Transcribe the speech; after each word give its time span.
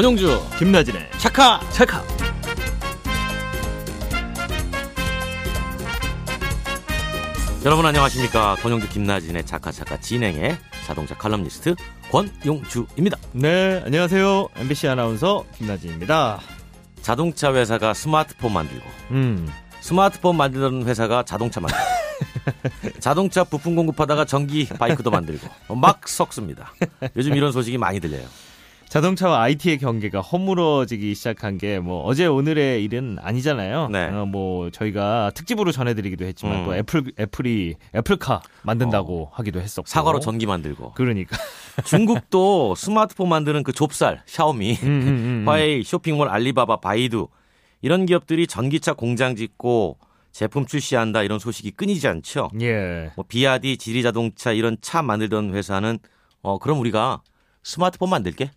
권영주 0.00 0.40
김나진의 0.58 1.10
차카. 1.18 1.60
찰카. 1.72 2.02
여러분 7.66 7.84
안녕하십니까? 7.84 8.56
권영주 8.62 8.88
김나진의 8.88 9.44
차카 9.44 9.70
차카 9.70 10.00
진행의 10.00 10.56
자동차 10.86 11.14
칼럼니스트 11.18 11.74
권용주입니다. 12.10 13.18
네 13.32 13.82
안녕하세요. 13.84 14.48
MBC 14.56 14.88
아나운서 14.88 15.44
김나진입니다. 15.58 16.40
자동차 17.02 17.52
회사가 17.52 17.92
스마트폰 17.92 18.54
만들고 18.54 18.86
음. 19.10 19.46
스마트폰 19.82 20.34
만드는 20.34 20.86
회사가 20.86 21.24
자동차 21.24 21.60
만들고 21.60 21.84
자동차 23.00 23.44
부품 23.44 23.76
공급하다가 23.76 24.24
전기 24.24 24.66
바이크도 24.66 25.10
만들고 25.10 25.74
막 25.74 26.08
섞습니다. 26.08 26.72
요즘 27.16 27.36
이런 27.36 27.52
소식이 27.52 27.76
많이 27.76 28.00
들려요 28.00 28.24
자동차와 28.90 29.40
IT의 29.42 29.78
경계가 29.78 30.20
허물어지기 30.20 31.14
시작한 31.14 31.58
게 31.58 31.78
뭐 31.78 32.02
어제 32.02 32.26
오늘의 32.26 32.82
일은 32.84 33.18
아니잖아요. 33.20 33.88
네. 33.88 34.06
어, 34.08 34.26
뭐 34.26 34.68
저희가 34.70 35.30
특집으로 35.34 35.70
전해드리기도 35.70 36.24
했지만 36.24 36.60
음. 36.60 36.64
또 36.64 36.74
애플 36.74 37.04
애플이 37.18 37.76
애플카 37.94 38.42
만든다고 38.64 39.30
하기도 39.32 39.60
했었고 39.60 39.86
사과로 39.88 40.18
전기 40.18 40.44
만들고 40.46 40.92
그러니까 40.94 41.36
중국도 41.86 42.74
스마트폰 42.74 43.28
만드는 43.28 43.62
그 43.62 43.72
좁쌀 43.72 44.22
샤오미 44.26 44.72
음, 44.82 44.86
음, 44.88 45.08
음. 45.08 45.44
화웨이 45.48 45.84
쇼핑몰 45.84 46.28
알리바바 46.28 46.78
바이두 46.80 47.28
이런 47.82 48.04
기업들이 48.06 48.48
전기차 48.48 48.94
공장 48.94 49.36
짓고 49.36 49.98
제품 50.32 50.66
출시한다 50.66 51.22
이런 51.22 51.38
소식이 51.38 51.70
끊이지 51.72 52.08
않죠. 52.08 52.50
예 52.60 53.10
뭐 53.14 53.24
비아디, 53.28 53.76
지리자동차 53.76 54.50
이런 54.52 54.76
차 54.82 55.00
만들던 55.02 55.54
회사는 55.54 55.98
어 56.42 56.58
그럼 56.58 56.80
우리가 56.80 57.22
스마트폰 57.62 58.10
만들게 58.10 58.50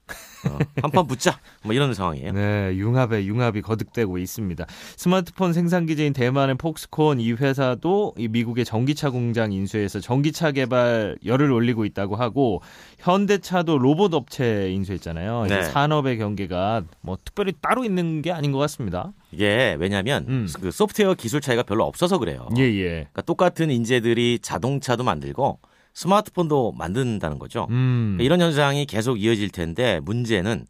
어, 0.50 0.58
한판 0.82 1.08
붙자 1.08 1.40
뭐 1.64 1.74
이런 1.74 1.94
상황이에요. 1.94 2.32
네, 2.32 2.76
융합에 2.76 3.26
융합이 3.26 3.62
거듭되고 3.62 4.18
있습니다. 4.18 4.66
스마트폰 4.96 5.54
생산 5.54 5.86
기지인 5.86 6.14
대만의 6.14 6.56
폭스콘 6.56 7.20
이 7.20 7.34
회사도 7.34 8.14
이 8.18 8.28
미국의 8.28 8.66
전기차 8.66 9.10
공장 9.10 9.52
인수해서 9.52 10.00
전기차 10.00 10.52
개발 10.52 11.18
열을 11.26 11.52
올리고 11.52 11.86
있다고 11.86 12.16
하고 12.16 12.62
현대차도 13.00 13.78
로봇 13.78 14.14
업체 14.14 14.72
인수했잖아요. 14.72 15.46
네. 15.50 15.64
산업의 15.64 16.18
경계가 16.18 16.84
뭐 17.02 17.18
특별히 17.24 17.54
따로 17.62 17.84
있는 17.84 18.22
게 18.22 18.32
아닌 18.32 18.52
것 18.52 18.58
같습니다. 18.60 19.12
이게 19.32 19.76
왜냐하면 19.80 20.26
음. 20.28 20.48
그 20.62 20.72
소프트웨어 20.72 21.14
기술 21.16 21.42
차이가 21.42 21.64
별로 21.64 21.86
없어서 21.86 22.18
그래요. 22.20 22.48
예, 22.58 22.64
예. 22.64 22.90
그러니까 22.90 23.22
똑같은 23.24 23.72
인재들이 23.72 24.40
자동차도 24.42 25.04
만들고 25.04 25.60
스마트폰도 25.94 26.74
만든다는 26.78 27.40
거죠. 27.40 27.68
음, 27.70 28.16
그러니까 28.18 28.24
이런 28.24 28.42
현상이 28.42 28.86
계속 28.86 29.22
이어질 29.22 29.50
텐데 29.50 30.00
문제는 30.04 30.66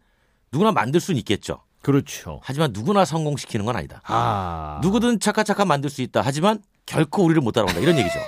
누구나 0.51 0.71
만들 0.71 0.99
수는 0.99 1.17
있겠죠. 1.19 1.61
그렇죠. 1.81 2.39
하지만 2.43 2.71
누구나 2.73 3.03
성공시키는 3.03 3.65
건 3.65 3.75
아니다. 3.75 4.01
아, 4.05 4.79
누구든 4.83 5.19
차카차카 5.19 5.65
만들 5.65 5.89
수 5.89 6.01
있다. 6.01 6.21
하지만 6.23 6.59
결코 6.85 7.23
우리를 7.23 7.41
못 7.41 7.51
따라온다. 7.51 7.79
이런 7.79 7.97
얘기죠. 7.97 8.19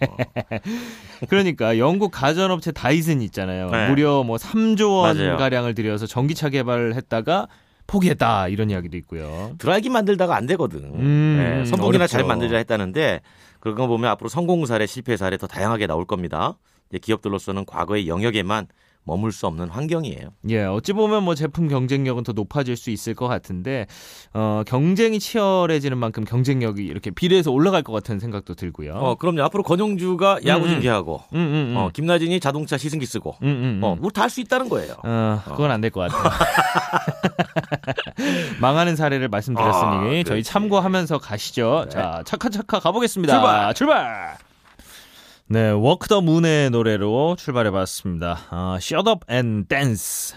그러니까 1.28 1.78
영국 1.78 2.10
가전업체 2.10 2.72
다이슨 2.72 3.20
있잖아요. 3.22 3.70
네. 3.70 3.88
무려 3.88 4.22
뭐 4.22 4.36
3조 4.36 5.00
원 5.02 5.16
맞아요. 5.16 5.36
가량을 5.36 5.74
들여서 5.74 6.06
전기차 6.06 6.48
개발을 6.50 6.94
했다가 6.94 7.48
포기했다 7.86 8.48
이런 8.48 8.70
이야기도 8.70 8.96
있고요. 8.98 9.52
드라이기 9.58 9.90
만들다가 9.90 10.36
안 10.36 10.46
되거든. 10.46 10.84
음, 10.94 11.36
네, 11.38 11.64
선봉이나 11.66 12.06
잘 12.06 12.20
어렵죠. 12.20 12.28
만들자 12.28 12.56
했다는데 12.56 13.20
그런 13.64 13.76
거 13.76 13.86
보면 13.86 14.10
앞으로 14.10 14.28
성공 14.28 14.66
사례, 14.66 14.84
실패 14.84 15.16
사례 15.16 15.38
더 15.38 15.46
다양하게 15.46 15.86
나올 15.86 16.04
겁니다. 16.04 16.58
이제 16.90 16.98
기업들로서는 16.98 17.64
과거의 17.64 18.08
영역에만 18.08 18.68
머물 19.04 19.32
수 19.32 19.46
없는 19.46 19.68
환경이에요. 19.68 20.30
예, 20.48 20.64
어찌 20.64 20.92
보면 20.92 21.22
뭐 21.24 21.34
제품 21.34 21.68
경쟁력은 21.68 22.24
더 22.24 22.32
높아질 22.32 22.76
수 22.76 22.90
있을 22.90 23.14
것 23.14 23.28
같은데 23.28 23.86
어, 24.32 24.62
경쟁이 24.66 25.20
치열해지는 25.20 25.98
만큼 25.98 26.24
경쟁력이 26.24 26.84
이렇게 26.84 27.10
비례해서 27.10 27.50
올라갈 27.52 27.82
것 27.82 27.92
같은 27.92 28.18
생각도 28.18 28.54
들고요. 28.54 28.94
어, 28.94 29.14
그럼요. 29.16 29.42
앞으로 29.44 29.62
권영주가 29.62 30.40
야구 30.46 30.64
음, 30.64 30.68
음. 30.68 30.72
중계하고, 30.74 31.22
음, 31.34 31.38
음, 31.38 31.72
음. 31.72 31.76
어, 31.76 31.90
김나진이 31.92 32.40
자동차 32.40 32.76
시승기 32.78 33.06
쓰고. 33.06 33.36
어, 33.82 33.96
우리 34.00 34.12
다 34.12 34.24
할 34.24 34.30
수 34.30 34.40
있다는 34.40 34.68
거예요. 34.70 34.94
어, 35.04 35.40
그건 35.44 35.70
안 35.70 35.80
될 35.80 35.90
것 35.90 36.00
같아요. 36.10 36.32
망하는 38.60 38.96
사례를 38.96 39.28
말씀드렸으니 39.28 40.20
아, 40.20 40.22
저희. 40.24 40.42
참고하면서 40.42 41.18
가시죠. 41.18 41.82
네. 41.84 41.90
자, 41.90 42.22
차카차카 42.24 42.80
가보겠습니다. 42.80 43.34
출발! 43.34 43.74
출발! 43.74 44.36
네, 45.46 45.70
Walk 45.70 46.08
the 46.08 46.22
Moon의 46.22 46.70
노래로 46.70 47.36
출발해봤습니다. 47.38 48.46
어, 48.50 48.76
Shut 48.80 49.08
Up 49.08 49.26
and 49.30 49.68
Dance. 49.68 50.34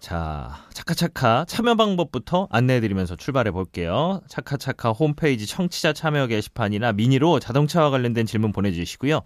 자, 0.00 0.64
차카차카 0.72 1.44
참여 1.46 1.74
방법부터 1.74 2.48
안내해드리면서 2.50 3.16
출발해 3.16 3.50
볼게요. 3.50 4.22
차카차카 4.28 4.92
홈페이지 4.92 5.46
청취자 5.46 5.92
참여 5.92 6.26
게시판이나 6.26 6.92
미니로 6.92 7.38
자동차와 7.38 7.90
관련된 7.90 8.24
질문 8.24 8.50
보내주시고요. 8.52 9.20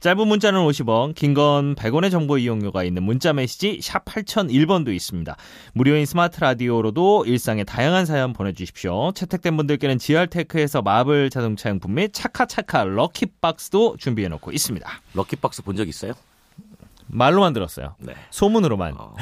짧은 0.00 0.26
문자는 0.26 0.60
50원, 0.60 1.14
긴 1.14 1.34
건 1.34 1.74
100원의 1.74 2.10
정보 2.10 2.38
이용료가 2.38 2.84
있는 2.84 3.02
문자 3.02 3.32
메시지 3.34 3.80
샵 3.82 4.04
8001번도 4.06 4.94
있습니다. 4.94 5.36
무료인 5.74 6.06
스마트 6.06 6.40
라디오로도 6.40 7.24
일상의 7.26 7.64
다양한 7.66 8.06
사연 8.06 8.32
보내주십시오. 8.32 9.12
채택된 9.12 9.56
분들께는 9.58 9.98
GR테크에서 9.98 10.80
마블 10.82 11.28
자동차 11.30 11.68
용품 11.68 11.94
및 11.94 12.12
차카차카 12.14 12.84
lucky 12.84 13.40
box도 13.40 13.96
준비해놓고 13.98 14.52
있습니다. 14.52 14.88
럭키박스 15.14 15.62
본 15.62 15.76
적 15.76 15.86
있어요? 15.88 16.14
말로만 17.06 17.52
들었어요. 17.52 17.94
네. 17.98 18.14
소문으로만. 18.30 18.94
어, 18.96 19.14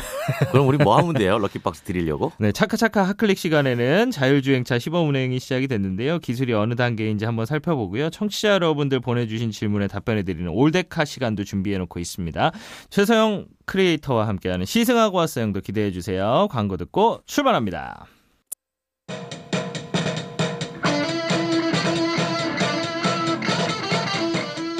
그럼 0.50 0.68
우리 0.68 0.78
뭐 0.78 0.96
하면 0.98 1.14
돼요? 1.14 1.38
럭키박스 1.38 1.82
드리려고? 1.82 2.32
네, 2.38 2.52
차카차카 2.52 3.02
핫클릭 3.02 3.38
시간에는 3.38 4.10
자율주행차 4.10 4.78
시범 4.78 5.08
운행이 5.08 5.38
시작이 5.38 5.68
됐는데요. 5.68 6.18
기술이 6.18 6.52
어느 6.54 6.74
단계인지 6.74 7.24
한번 7.24 7.46
살펴보고요. 7.46 8.10
청취자 8.10 8.50
여러분들 8.50 9.00
보내주신 9.00 9.50
질문에 9.50 9.88
답변해드리는 9.88 10.48
올데카 10.50 11.04
시간도 11.04 11.44
준비해놓고 11.44 11.98
있습니다. 12.00 12.52
최서영 12.90 13.46
크리에이터와 13.66 14.26
함께하는 14.28 14.66
시승하고 14.66 15.18
왔어요도 15.18 15.60
기대해주세요. 15.60 16.48
광고 16.50 16.76
듣고 16.76 17.20
출발합니다. 17.26 18.06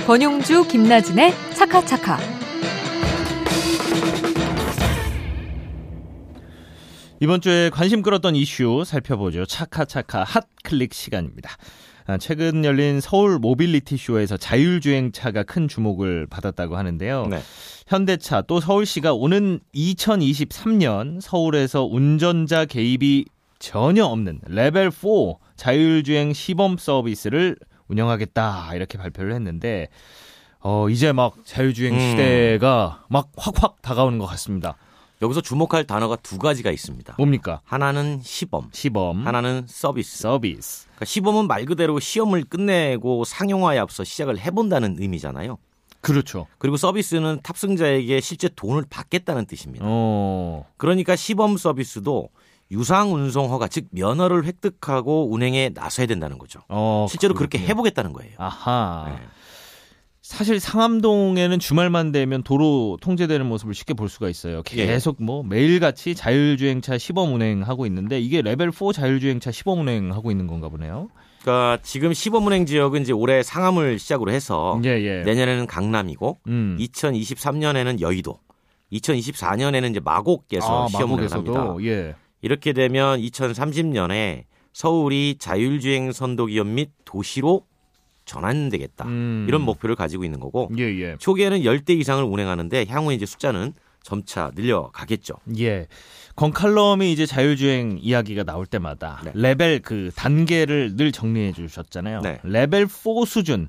권용주 0.07 0.67
김나진의 0.67 1.33
차카차카. 1.55 2.32
이번 7.23 7.41
주에 7.41 7.71
관심 7.71 8.03
끌었던 8.03 8.35
이슈 8.35 8.83
살펴보죠. 8.85 9.47
차카차카 9.47 10.25
hot 10.25 10.50
click 10.50 10.93
시간입니다. 10.93 11.57
아, 12.09 12.19
최근 12.19 12.65
열린 12.65 13.01
서울 13.01 13.39
모빌리티 13.39 13.97
쇼에서 13.97 14.37
자율주행차가 14.37 15.45
큰 15.45 15.69
주목을 15.69 16.27
받았다고 16.27 16.77
하는데요. 16.77 17.27
네. 17.27 17.41
현대차 17.87 18.43
또 18.49 18.59
서울시가 18.59 19.13
오는 19.13 19.61
2023년 19.73 21.21
서울에서 21.21 21.85
운전자 21.85 22.65
개입이 22.65 23.27
전혀 23.61 24.05
없는 24.05 24.41
레벨 24.49 24.91
4 24.91 25.09
자율주행 25.55 26.33
시범 26.33 26.77
서비스를 26.77 27.55
운영하겠다 27.87 28.75
이렇게 28.75 28.99
발표를 28.99 29.33
했는데 29.35 29.87
어 30.59 30.89
이제 30.89 31.13
막 31.13 31.37
자율주행 31.45 31.95
음. 31.95 32.01
시대가 32.01 33.05
막 33.09 33.31
확확 33.37 33.81
다가오는 33.81 34.19
것 34.19 34.27
같습니다. 34.27 34.77
여기서 35.23 35.41
주목할 35.41 35.85
단어가 35.87 36.17
두 36.17 36.37
가지가 36.37 36.73
있습니다. 36.73 37.15
뭡니까? 37.17 37.61
하나는 37.65 38.21
시범, 38.23 38.69
시범, 38.73 39.25
하나는 39.25 39.65
서비스. 39.69 40.19
서비스. 40.19 40.87
그러니까 40.87 41.05
시범은 41.05 41.47
말 41.47 41.65
그대로 41.65 42.01
시험을 42.01 42.45
끝내고 42.45 43.25
상용화에 43.25 43.79
앞서 43.79 44.03
시작을 44.03 44.39
해본다는 44.41 44.97
의미잖아요. 44.99 45.59
그렇죠. 46.01 46.49
그리고 46.59 46.77
서비스는 46.77 47.39
탑승자에게 47.45 48.21
실제 48.21 48.49
돈을 48.49 48.85
받겠다는 48.91 49.47
뜻입니다. 49.47 49.85
어, 49.87 50.67
그러니까 50.77 51.15
시범 51.15 51.57
서비스도 51.57 52.29
유상 52.73 53.15
운송 53.15 53.53
허가 53.53 53.69
즉 53.69 53.87
면허를 53.93 54.45
획득하고 54.45 55.33
운행에 55.33 55.71
나서야 55.73 56.07
된다는 56.07 56.39
거죠. 56.39 56.61
어 56.69 57.07
실제로 57.09 57.35
그렇게 57.35 57.59
그렇군요. 57.59 57.71
해보겠다는 57.71 58.13
거예요. 58.13 58.33
아하. 58.39 59.05
네. 59.09 59.21
사실 60.23 60.61
상암동에는 60.61 61.59
주말만 61.59 62.13
되면 62.13 62.45
도로 62.45 62.97
통제되는 63.01 63.45
모습을 63.45 63.75
쉽게 63.75 63.93
볼 63.93 64.09
수가 64.09 64.29
있어요. 64.29 64.63
예. 64.77 64.87
계속 64.87 65.21
뭐 65.21 65.43
매일같이 65.43 66.15
자율주행차 66.15 66.97
시범 66.97 67.35
운행하고 67.35 67.87
있는데 67.87 68.21
이게 68.21 68.41
레벨 68.41 68.71
4 68.71 68.93
자율주행차 68.93 69.51
시범 69.51 69.81
운행하고 69.81 70.31
있는 70.31 70.47
건가 70.47 70.69
보네요. 70.69 71.09
그러니까 71.43 71.79
지금 71.83 72.13
시범 72.15 72.47
운행 72.47 72.67
지역은 72.67 73.03
이제 73.03 73.13
올해 73.13 73.43
상암을 73.43 73.99
시작으로 73.99 74.31
해서 74.31 74.81
예, 74.85 74.91
예. 74.91 75.23
내년에는 75.25 75.67
강남이고 75.67 76.39
음. 76.47 76.77
2023년에는 76.79 78.01
여의도, 78.01 78.39
2024년에는 78.93 79.91
이제 79.91 79.99
마곡에서 79.99 80.85
아, 80.85 80.89
시험 80.89 81.15
운행을 81.15 81.33
합니다. 81.33 81.77
예. 81.83 82.15
이렇게 82.43 82.73
되면 82.73 83.21
2030년에 83.21 84.45
서울이 84.73 85.37
자율주행 85.41 86.13
선도 86.13 86.47
기업 86.47 86.69
및 86.69 86.91
도시로 87.05 87.67
전환되겠다. 88.25 89.05
음. 89.07 89.47
이런 89.49 89.63
목표를 89.63 89.97
가지고 89.97 90.25
있는 90.25 90.41
거고 90.41 90.71
예, 90.79 90.83
예. 90.83 91.17
초기에는 91.19 91.61
10대 91.61 91.99
이상을 91.99 92.23
운행하는데 92.23 92.87
향후 92.89 93.13
이제 93.13 93.27
숫자는 93.27 93.73
점차 94.03 94.51
늘려가겠죠. 94.55 95.35
예. 95.59 95.87
권칼럼이 96.35 97.13
이제 97.13 97.27
자율주행 97.27 97.99
이야기가 98.01 98.43
나올 98.45 98.67
때마다 98.67 99.21
네. 99.25 99.33
레벨 99.35 99.81
그 99.81 100.11
단계를 100.17 100.97
늘 100.97 101.13
정리해 101.13 101.53
주셨잖아요. 101.53 102.21
네. 102.23 102.41
레벨 102.43 102.87
4 102.89 103.25
수준. 103.27 103.69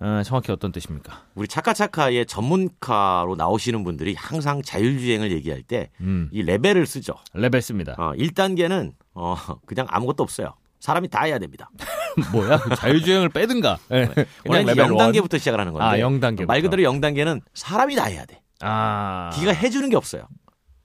어, 0.00 0.22
정확히 0.24 0.52
어떤 0.52 0.70
뜻입니까? 0.70 1.24
우리 1.34 1.48
차카차카의 1.48 2.26
전문가로 2.26 3.34
나오시는 3.34 3.82
분들이 3.82 4.14
항상 4.14 4.62
자율주행을 4.62 5.32
얘기할 5.32 5.62
때이 5.62 5.86
음, 6.00 6.30
레벨을 6.32 6.86
쓰죠. 6.86 7.14
레벨 7.34 7.60
씁니다. 7.62 7.96
어, 7.98 8.12
1단계는 8.12 8.92
어, 9.14 9.36
그냥 9.66 9.86
아무것도 9.90 10.22
없어요. 10.22 10.54
사람이 10.80 11.08
다 11.08 11.24
해야 11.24 11.38
됩니다. 11.38 11.70
뭐야? 12.32 12.58
자율주행을 12.76 13.28
빼든가. 13.30 13.78
예. 13.92 14.06
그냥 14.42 14.64
원래 14.64 14.64
레벨 14.64 14.86
0단계부터 14.86 15.38
시작을 15.38 15.60
하는 15.60 15.72
건데 15.72 15.86
아, 15.86 15.96
0단계. 15.96 16.46
말 16.46 16.62
그대로 16.62 16.82
0단계는 16.90 17.40
사람이 17.54 17.96
다 17.96 18.04
해야 18.04 18.24
돼. 18.24 18.40
아. 18.60 19.30
기계가 19.34 19.52
해 19.52 19.70
주는 19.70 19.88
게 19.88 19.96
없어요. 19.96 20.28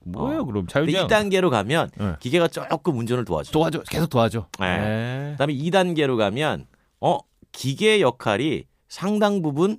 뭐예요, 0.05 0.41
어. 0.41 0.45
그럼 0.45 0.67
자율주행? 0.67 1.07
2단계로 1.07 1.49
가면 1.49 1.89
네. 1.97 2.13
기계가 2.19 2.47
조금 2.49 2.97
운전을 2.97 3.25
도와줘. 3.25 3.51
도와줘. 3.51 3.83
계속 3.89 4.09
도와줘. 4.09 4.47
네. 4.59 4.77
네. 4.77 5.29
그다음에 5.31 5.53
2단계로 5.53 6.17
가면 6.17 6.65
어 6.99 7.19
기계 7.51 8.01
역할이 8.01 8.65
상당 8.89 9.41
부분 9.41 9.77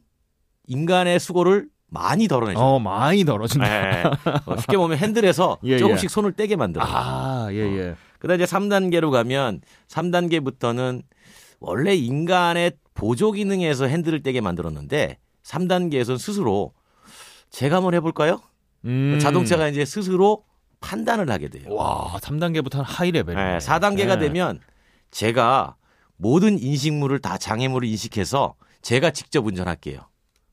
인간의 0.66 1.20
수고를 1.20 1.68
많이 1.88 2.26
덜어내죠. 2.26 2.58
어, 2.58 2.78
많이 2.80 3.24
덜어진다. 3.24 3.68
네. 3.68 4.02
어, 4.46 4.56
쉽게 4.56 4.76
보면 4.76 4.98
핸들에서 4.98 5.58
예, 5.64 5.78
조금씩 5.78 6.10
손을 6.10 6.32
떼게 6.32 6.56
만들어. 6.56 6.84
아, 6.84 7.48
예, 7.52 7.58
예. 7.58 7.94
그다음 8.24 8.40
이제 8.40 8.46
3단계로 8.46 9.10
가면 9.10 9.60
3단계부터는 9.88 11.02
원래 11.60 11.94
인간의 11.94 12.72
보조 12.94 13.32
기능에서 13.32 13.84
핸들을 13.84 14.22
떼게 14.22 14.40
만들었는데 14.40 15.18
3단계에서는 15.42 16.16
스스로 16.18 16.72
제가 17.50 17.76
한번 17.76 17.92
해볼까요? 17.92 18.40
음. 18.86 19.18
자동차가 19.20 19.68
이제 19.68 19.84
스스로 19.84 20.44
판단을 20.80 21.30
하게 21.30 21.48
돼요. 21.48 21.74
와, 21.74 22.16
3단계부터는 22.18 22.82
high 22.86 23.10
level. 23.10 23.34
네, 23.34 23.58
4단계가 23.58 24.18
되면 24.18 24.58
제가 25.10 25.76
모든 26.16 26.58
인식물을 26.58 27.18
다 27.18 27.36
장애물을 27.36 27.86
인식해서 27.86 28.54
제가 28.80 29.10
직접 29.10 29.44
운전할게요. 29.46 30.00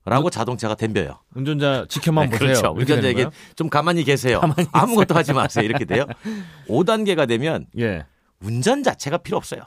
라고 0.03 0.29
자동차가 0.29 0.75
덤벼요. 0.75 1.19
운전자 1.35 1.85
지켜만 1.87 2.29
네, 2.29 2.37
보세요. 2.37 2.47
그렇죠. 2.55 2.75
운전자에게? 2.77 3.27
좀 3.55 3.69
가만히 3.69 4.03
계세요. 4.03 4.41
아무것도 4.71 5.13
하지 5.13 5.31
마세요. 5.33 5.63
이렇게 5.63 5.85
돼요. 5.85 6.05
5단계가 6.67 7.27
되면 7.27 7.67
예. 7.77 8.05
운전 8.41 8.81
자체가 8.81 9.17
필요 9.19 9.37
없어요. 9.37 9.61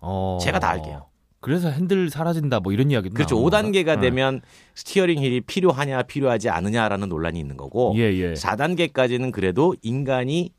어. 0.00 0.38
제가 0.42 0.58
다 0.58 0.70
알게요. 0.70 1.06
그래서 1.40 1.68
핸들 1.68 2.10
사라진다 2.10 2.58
뭐 2.58 2.72
이런 2.72 2.90
이야기도 2.90 3.14
그렇죠. 3.14 3.36
나오는 3.36 3.50
5단계가 3.70 3.86
건가? 3.86 4.00
되면 4.00 4.40
steering 4.74 5.20
wheel이 5.22 5.42
필요하냐 5.42 6.02
필요하지 6.02 6.48
않느냐라는 6.50 7.08
논란이 7.08 7.38
있는 7.38 7.56
거고 7.56 7.94
예, 7.96 8.12
예. 8.12 8.32
4단계까지는 8.32 9.30
그래도 9.30 9.76
인간이 9.82 10.50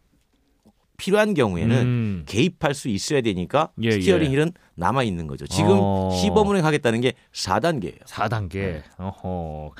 필요한 0.97 1.35
경우에는 1.35 1.75
음. 1.77 2.23
개입할 2.25 2.73
수 2.73 2.89
있어야 2.89 3.21
되니까 3.21 3.69
예, 3.81 3.91
steering 3.91 4.31
예. 4.31 4.35
wheel은 4.35 4.51
남아 4.75 5.03
있는 5.03 5.27
거죠. 5.27 5.45
지금 5.45 5.77
어. 5.79 6.11
시범 6.19 6.49
운행하겠다는 6.49 7.01
게 7.01 7.13
4단계예요. 7.31 8.03
4단계. 8.05 8.81
어허. 8.97 9.71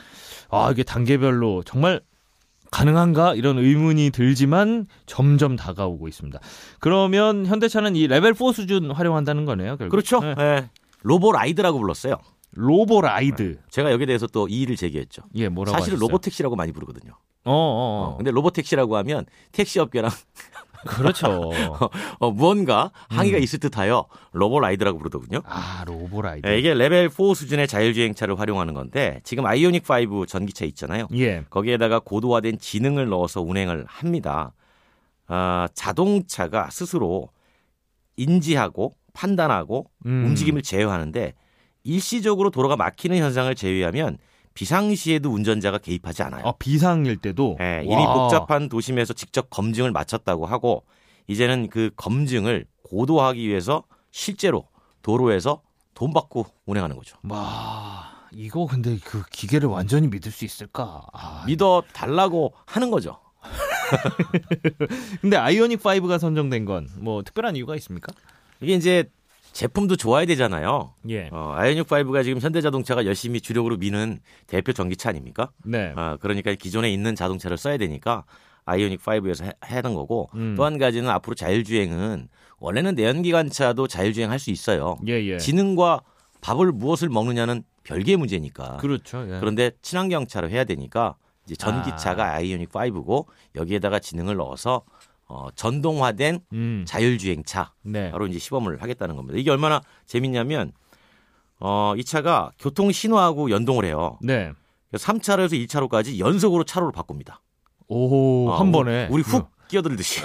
아, 0.51 0.71
이게 0.71 0.83
단계별로 0.83 1.63
정말 1.63 2.01
가능한가? 2.69 3.33
이런 3.33 3.57
의문이 3.57 4.11
들지만 4.11 4.85
점점 5.05 5.55
다가오고 5.55 6.07
있습니다. 6.07 6.39
그러면 6.79 7.45
현대차는 7.45 7.95
이 7.95 8.07
레벨 8.07 8.35
4 8.35 8.51
수준 8.51 8.91
활용한다는 8.91 9.45
거네요, 9.45 9.77
결국. 9.77 9.89
그렇죠. 9.91 10.19
네. 10.19 10.35
예. 10.37 10.69
Robo 11.01 11.31
Ride라고 11.31 11.79
불렀어요. 11.79 12.17
Robo 12.51 13.01
Ride. 13.01 13.57
제가 13.71 13.91
여기에 13.91 14.05
대해서 14.05 14.27
또 14.27 14.47
이의를 14.47 14.75
제기했죠. 14.75 15.23
예, 15.35 15.49
뭐라고 15.49 15.77
사실은 15.77 15.95
하셨어요? 15.95 16.07
robo 16.07 16.19
택시라고 16.19 16.55
많이 16.55 16.71
부르거든요. 16.71 17.13
어, 17.47 17.51
어, 17.51 18.13
어. 18.13 18.17
근데 18.17 18.31
robotaxi라고 18.31 18.97
하면 18.97 19.25
택시 19.51 19.79
업계랑 19.79 20.11
그렇죠. 20.85 21.51
어, 22.19 22.31
무언가 22.31 22.91
항의가 23.09 23.37
음. 23.37 23.43
있을 23.43 23.59
듯하여 23.59 24.05
RoboRide라고 24.31 24.97
부르더군요. 24.99 25.41
아, 25.45 25.83
RoboRide. 25.85 26.47
예, 26.47 26.59
이게 26.59 26.73
레벨 26.73 27.09
4 27.09 27.33
수준의 27.33 27.67
자율주행차를 27.67 28.39
활용하는 28.39 28.73
건데 28.73 29.19
지금 29.23 29.45
IONIQ 29.45 29.83
5 29.89 30.25
전기차 30.27 30.65
있잖아요. 30.65 31.07
예. 31.15 31.43
거기에다가 31.49 31.99
고도화된 31.99 32.59
지능을 32.59 33.09
넣어서 33.09 33.41
운행을 33.41 33.85
합니다. 33.87 34.53
아, 35.27 35.67
자동차가 35.73 36.69
스스로 36.69 37.29
인지하고 38.15 38.95
판단하고 39.13 39.89
음. 40.05 40.25
움직임을 40.27 40.61
제어하는데 40.61 41.33
일시적으로 41.83 42.49
도로가 42.49 42.75
막히는 42.75 43.17
현상을 43.17 43.53
제외하면 43.55 44.17
비상시에도 44.57 45.29
운전자가 45.29 45.77
개입하지 45.77 46.23
않아요. 46.23 46.43
아, 46.47 46.51
비상일 46.57 47.17
때도 47.17 47.57
예, 47.61 47.83
이미 47.85 48.03
와. 48.03 48.13
복잡한 48.15 48.69
도심에서 48.69 49.13
직접 49.13 49.51
검증을 49.51 49.91
마쳤다고 49.91 50.47
하고 50.47 50.83
이제는 51.27 51.69
그 51.69 51.91
검증을 51.95 52.65
고도화하기 52.81 53.47
위해서 53.47 53.83
실제로 54.09 54.67
도로에서 55.03 55.61
돈 55.93 56.11
받고 56.11 56.47
운행하는 56.65 56.95
거죠. 56.95 57.17
와, 57.29 58.09
이거 58.31 58.65
근데 58.65 58.97
그 59.03 59.23
기계를 59.31 59.69
완전히 59.69 60.07
믿을 60.07 60.31
수 60.31 60.43
있을까? 60.43 61.03
아, 61.13 61.43
믿어 61.45 61.83
달라고 61.93 62.53
하는 62.65 62.89
거죠. 62.89 63.19
근데 65.21 65.37
아이오닉 65.37 65.81
5가 65.83 66.17
선정된 66.17 66.65
건 66.65 66.87
뭐 66.97 67.21
특별한 67.21 67.55
이유가 67.55 67.75
있습니까? 67.75 68.11
이게 68.59 68.73
이제 68.73 69.07
제품도 69.57 69.95
좋아야 69.95 70.27
되잖아요. 70.27 70.93
예. 71.09 71.29
어, 71.31 71.53
아이오닉 71.55 71.87
5가 71.87 72.23
지금 72.23 72.39
현대자동차가 72.39 73.07
열심히 73.07 73.41
주력으로 73.41 73.77
미는 73.77 74.19
대표 74.45 74.71
전기차 74.71 75.09
아닙니까? 75.09 75.49
네. 75.65 75.93
아, 75.95 76.15
그러니까 76.21 76.53
기존에 76.53 76.91
있는 76.91 77.15
자동차를 77.15 77.57
써야 77.57 77.77
되니까 77.77 78.23
아이오닉 78.65 79.01
5에서 79.01 79.55
하는 79.59 79.95
거고 79.95 80.29
음. 80.35 80.53
또한 80.55 80.77
가지는 80.77 81.09
앞으로 81.09 81.33
자율주행은 81.33 82.27
원래는 82.59 82.93
내연기관차도 82.93 83.87
자율주행 83.87 84.29
할 84.29 84.37
수 84.37 84.51
있어요. 84.51 84.99
예, 85.07 85.13
예. 85.25 85.39
지능과 85.39 86.01
밥을 86.41 86.71
무엇을 86.71 87.09
먹느냐는 87.09 87.63
별개의 87.83 88.17
문제니까. 88.17 88.77
그렇죠. 88.77 89.25
예. 89.27 89.39
그런데 89.39 89.71
친환경차로 89.81 90.51
해야 90.51 90.65
되니까 90.65 91.15
이제 91.47 91.55
전기차가 91.55 92.35
아. 92.35 92.39
이오닉 92.41 92.69
5고 92.69 93.25
여기에다가 93.55 93.97
지능을 93.97 94.35
넣어서 94.35 94.83
어, 95.29 95.49
전동화된 95.55 96.39
음. 96.53 96.85
자율주행차 96.87 97.73
네. 97.83 98.11
바로 98.11 98.27
이제 98.27 98.39
시범을 98.39 98.81
하겠다는 98.81 99.15
겁니다. 99.15 99.37
이게 99.37 99.51
얼마나 99.51 99.81
재밌냐면 100.05 100.71
어, 101.59 101.93
이 101.97 102.03
차가 102.03 102.51
교통 102.59 102.91
신호하고 102.91 103.51
연동을 103.51 103.85
해요. 103.85 104.17
네. 104.21 104.51
3차로에서 104.93 105.67
1차로까지 105.67 106.19
연속으로 106.19 106.63
차로를 106.63 106.93
바꿉니다. 106.93 107.41
오, 107.87 108.49
어, 108.49 108.59
한 108.59 108.71
번에. 108.71 109.07
우리 109.11 109.21
훅 109.21 109.35
어, 109.35 109.49
끼어들듯이. 109.67 110.21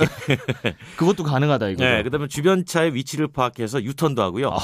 그것도 0.97 1.25
가능하다 1.25 1.69
이거. 1.71 1.85
네, 1.85 2.03
그다음에 2.03 2.29
주변 2.29 2.65
차의 2.65 2.95
위치를 2.95 3.29
파악해서 3.29 3.83
유턴도 3.83 4.23
하고요. 4.23 4.55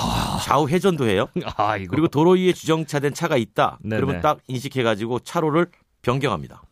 좌우 0.45 0.69
회전도 0.69 1.09
해요. 1.09 1.27
아, 1.57 1.77
이거. 1.77 1.91
그리고 1.91 2.07
도로 2.07 2.33
위에 2.33 2.53
주정차된 2.53 3.15
차가 3.15 3.37
있다. 3.37 3.79
네네. 3.83 3.97
그러면 4.01 4.21
딱 4.21 4.39
인식해 4.47 4.83
가지고 4.83 5.19
차로를 5.19 5.67
변경합니다. 6.03 6.63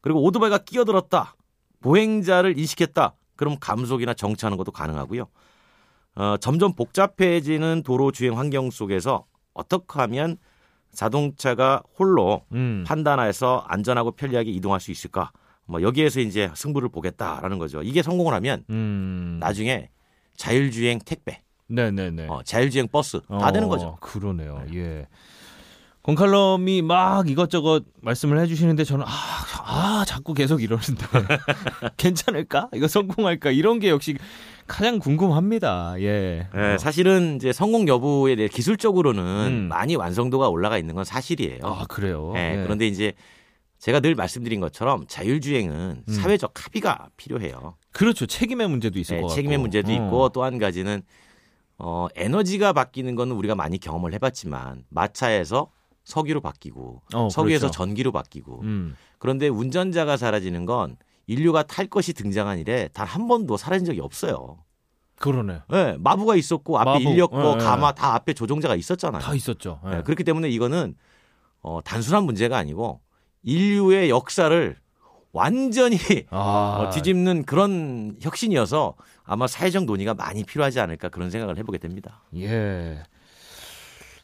그리고 0.00 0.22
오토바이가 0.22 0.58
끼어들었다. 0.58 1.34
보행자를 1.80 2.58
인식했다. 2.58 3.14
그럼 3.36 3.56
감속이나 3.60 4.14
정차하는 4.14 4.56
것도 4.56 4.72
가능하고요. 4.72 5.26
어, 6.16 6.36
점점 6.38 6.74
복잡해지는 6.74 7.82
도로 7.84 8.10
주행 8.10 8.36
환경 8.36 8.70
속에서 8.70 9.24
어떻게 9.54 10.00
하면 10.00 10.36
자동차가 10.92 11.82
홀로 11.98 12.44
음. 12.52 12.84
판단해서 12.86 13.64
안전하고 13.68 14.12
편리하게 14.12 14.50
이동할 14.50 14.80
수 14.80 14.90
있을까? 14.90 15.30
뭐 15.66 15.82
여기에서 15.82 16.20
이제 16.20 16.50
승부를 16.54 16.88
보겠다라는 16.88 17.58
거죠. 17.58 17.82
이게 17.82 18.02
성공을 18.02 18.32
하면 18.34 18.64
음. 18.70 19.36
나중에 19.38 19.90
자율주행 20.36 21.00
택배, 21.04 21.42
네, 21.68 21.90
네, 21.90 22.10
네. 22.10 22.26
어, 22.28 22.42
자율주행 22.42 22.88
버스 22.88 23.20
다 23.28 23.52
되는 23.52 23.68
거죠. 23.68 23.96
그러네요. 24.00 24.64
예. 24.74 25.06
권칼럼이 26.08 26.80
막 26.80 27.28
이것저것 27.28 27.84
말씀을 28.00 28.38
해주시는데 28.40 28.84
저는 28.84 29.04
아, 29.06 29.10
아 29.66 30.04
자꾸 30.06 30.32
계속 30.32 30.62
이러는데 30.62 31.04
괜찮을까? 31.98 32.70
이거 32.72 32.88
성공할까? 32.88 33.50
이런 33.50 33.78
게 33.78 33.90
역시 33.90 34.16
가장 34.66 35.00
궁금합니다. 35.00 35.96
예. 36.00 36.48
예, 36.54 36.76
사실은 36.78 37.36
이제 37.36 37.52
성공 37.52 37.86
여부에 37.88 38.36
대해 38.36 38.48
기술적으로는 38.48 39.22
음. 39.22 39.68
많이 39.68 39.96
완성도가 39.96 40.48
올라가 40.48 40.78
있는 40.78 40.94
건 40.94 41.04
사실이에요. 41.04 41.60
아 41.62 41.84
그래요. 41.86 42.32
예, 42.36 42.56
예. 42.58 42.62
그런데 42.62 42.86
이제 42.86 43.12
제가 43.78 44.00
늘 44.00 44.14
말씀드린 44.14 44.60
것처럼 44.60 45.04
자율주행은 45.08 46.04
음. 46.08 46.12
사회적 46.12 46.52
합의가 46.54 47.08
필요해요. 47.18 47.76
그렇죠. 47.92 48.24
책임의 48.24 48.68
문제도 48.70 48.98
있을 48.98 49.18
예, 49.18 49.20
것. 49.20 49.28
책임의 49.28 49.58
문제도 49.58 49.90
어. 49.90 49.94
있고 49.94 50.30
또 50.30 50.42
한 50.42 50.58
가지는 50.58 51.02
어, 51.76 52.08
에너지가 52.16 52.72
바뀌는 52.72 53.14
거는 53.14 53.36
우리가 53.36 53.54
많이 53.54 53.78
경험을 53.78 54.14
해봤지만 54.14 54.84
마차에서 54.88 55.70
석유로 56.08 56.40
바뀌고 56.40 57.02
어, 57.14 57.28
석유에서 57.30 57.66
그렇죠. 57.66 57.70
전기로 57.76 58.12
바뀌고 58.12 58.62
음. 58.62 58.96
그런데 59.18 59.48
운전자가 59.48 60.16
사라지는 60.16 60.64
건 60.64 60.96
인류가 61.26 61.62
탈 61.64 61.86
것이 61.86 62.14
등장한 62.14 62.58
이래 62.58 62.88
단 62.94 63.06
한 63.06 63.28
번도 63.28 63.58
사라진 63.58 63.84
적이 63.84 64.00
없어요. 64.00 64.56
그러네. 65.16 65.60
예, 65.74 65.96
마부가 65.98 66.36
있었고 66.36 66.78
앞에 66.78 66.90
마부. 66.90 67.02
인력거, 67.02 67.42
예, 67.50 67.54
예. 67.54 67.58
가마 67.58 67.92
다 67.92 68.14
앞에 68.14 68.32
조종자가 68.32 68.74
있었잖아요. 68.76 69.20
다 69.20 69.34
있었죠. 69.34 69.80
예. 69.86 69.98
예, 69.98 70.02
그렇기 70.02 70.24
때문에 70.24 70.48
이거는 70.48 70.94
어, 71.60 71.80
단순한 71.84 72.24
문제가 72.24 72.56
아니고 72.56 73.00
인류의 73.42 74.08
역사를 74.08 74.76
완전히 75.32 75.98
아, 76.30 76.86
어, 76.86 76.90
뒤집는 76.90 77.44
그런 77.44 78.16
혁신이어서 78.22 78.94
아마 79.24 79.46
사회적 79.46 79.84
논의가 79.84 80.14
많이 80.14 80.42
필요하지 80.44 80.80
않을까 80.80 81.10
그런 81.10 81.30
생각을 81.30 81.58
해보게 81.58 81.76
됩니다. 81.78 82.22
예. 82.36 83.02